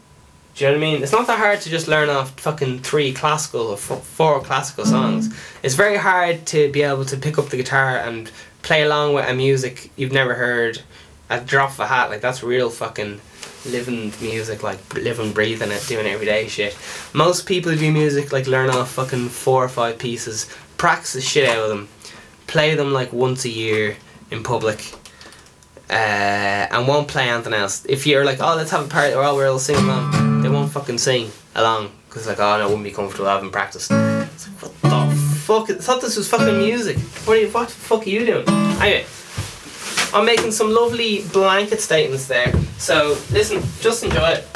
Do 0.55 0.65
you 0.65 0.71
know 0.71 0.77
what 0.77 0.87
I 0.87 0.91
mean? 0.91 1.03
It's 1.03 1.11
not 1.11 1.27
that 1.27 1.37
hard 1.37 1.61
to 1.61 1.69
just 1.69 1.87
learn 1.87 2.09
off 2.09 2.39
fucking 2.39 2.79
three 2.79 3.13
classical 3.13 3.67
or 3.67 3.73
f- 3.75 4.03
four 4.03 4.41
classical 4.41 4.85
songs. 4.85 5.33
It's 5.61 5.75
very 5.75 5.97
hard 5.97 6.45
to 6.47 6.71
be 6.71 6.81
able 6.81 7.05
to 7.05 7.17
pick 7.17 7.37
up 7.37 7.49
the 7.49 7.57
guitar 7.57 7.97
and 7.97 8.31
play 8.61 8.81
along 8.81 9.13
with 9.13 9.29
a 9.29 9.33
music 9.33 9.91
you've 9.95 10.11
never 10.11 10.33
heard 10.33 10.81
the 11.29 11.39
drop 11.45 11.71
of 11.71 11.79
a 11.79 11.87
hat. 11.87 12.09
Like, 12.09 12.21
that's 12.21 12.43
real 12.43 12.69
fucking 12.69 13.21
living 13.65 14.13
music, 14.21 14.63
like 14.63 14.93
living, 14.93 15.33
breathing 15.33 15.71
it, 15.71 15.85
doing 15.87 16.05
everyday 16.05 16.47
shit. 16.47 16.77
Most 17.13 17.45
people 17.45 17.71
who 17.71 17.77
do 17.77 17.91
music 17.91 18.31
like 18.31 18.47
learn 18.47 18.69
off 18.69 18.91
fucking 18.91 19.29
four 19.29 19.63
or 19.63 19.69
five 19.69 19.97
pieces 19.97 20.49
practice 20.77 21.13
the 21.13 21.21
shit 21.21 21.47
out 21.47 21.59
of 21.59 21.69
them, 21.69 21.89
play 22.47 22.75
them 22.75 22.93
like 22.93 23.11
once 23.11 23.45
a 23.45 23.49
year 23.49 23.97
in 24.31 24.43
public, 24.43 24.93
uh, 25.89 25.93
and 26.71 26.87
won't 26.87 27.07
play 27.07 27.29
anything 27.29 27.53
else. 27.53 27.85
If 27.85 28.07
you're 28.07 28.25
like, 28.25 28.39
oh, 28.41 28.55
let's 28.55 28.71
have 28.71 28.85
a 28.85 28.89
party, 28.89 29.13
or 29.13 29.23
oh, 29.23 29.35
we'll 29.35 29.59
sing 29.59 29.75
along, 29.75 30.41
they 30.41 30.49
won't 30.49 30.71
fucking 30.71 30.97
sing 30.97 31.31
along 31.55 31.91
because 32.07 32.27
like, 32.27 32.39
oh, 32.39 32.57
no, 32.57 32.63
I 32.63 32.65
wouldn't 32.65 32.83
be 32.83 32.91
comfortable 32.91 33.27
having 33.27 33.51
practiced. 33.51 33.91
It's 33.91 34.47
like, 34.63 34.71
what 34.71 34.81
the 34.81 35.15
fuck? 35.15 35.69
I 35.69 35.73
thought 35.75 36.01
this 36.01 36.15
was 36.17 36.29
fucking 36.29 36.57
music. 36.57 36.97
What 36.97 37.37
are 37.37 37.41
you? 37.41 37.49
What 37.49 37.67
the 37.67 37.73
fuck 37.73 38.05
are 38.05 38.09
you 38.09 38.25
doing? 38.25 38.47
Anyway. 38.47 39.05
I'm 40.13 40.25
making 40.25 40.51
some 40.51 40.71
lovely 40.71 41.23
blanket 41.31 41.81
statements 41.81 42.27
there. 42.27 42.51
So 42.77 43.17
listen, 43.31 43.61
just 43.79 44.03
enjoy 44.03 44.29
it. 44.29 44.47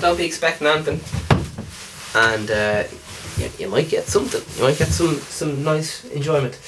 Don't 0.00 0.16
be 0.16 0.24
expecting 0.24 0.66
anything. 0.66 1.00
And 2.14 2.50
uh, 2.50 2.84
you, 3.36 3.50
you 3.58 3.68
might 3.68 3.90
get 3.90 4.06
something. 4.06 4.42
You 4.56 4.68
might 4.68 4.78
get 4.78 4.88
some, 4.88 5.16
some 5.16 5.62
nice 5.62 6.04
enjoyment. 6.06 6.58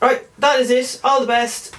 Right, 0.00 0.26
that 0.38 0.60
is 0.60 0.70
it. 0.70 1.00
All 1.04 1.20
the 1.20 1.26
best. 1.26 1.74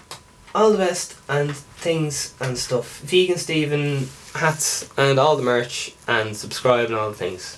All 0.54 0.72
the 0.72 0.78
best 0.78 1.18
and 1.28 1.56
things 1.56 2.36
and 2.40 2.58
stuff. 2.58 3.00
Vegan 3.00 3.38
Stephen 3.38 4.10
hats 4.36 4.90
and 4.98 5.18
all 5.18 5.36
the 5.36 5.44
merch 5.44 5.94
and 6.08 6.38
subscribe 6.38 6.88
and 6.88 6.96
all 6.96 7.10
the 7.10 7.16
things. 7.18 7.58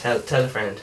Tell 0.00 0.20
tell 0.20 0.44
a 0.44 0.48
friend. 0.48 0.80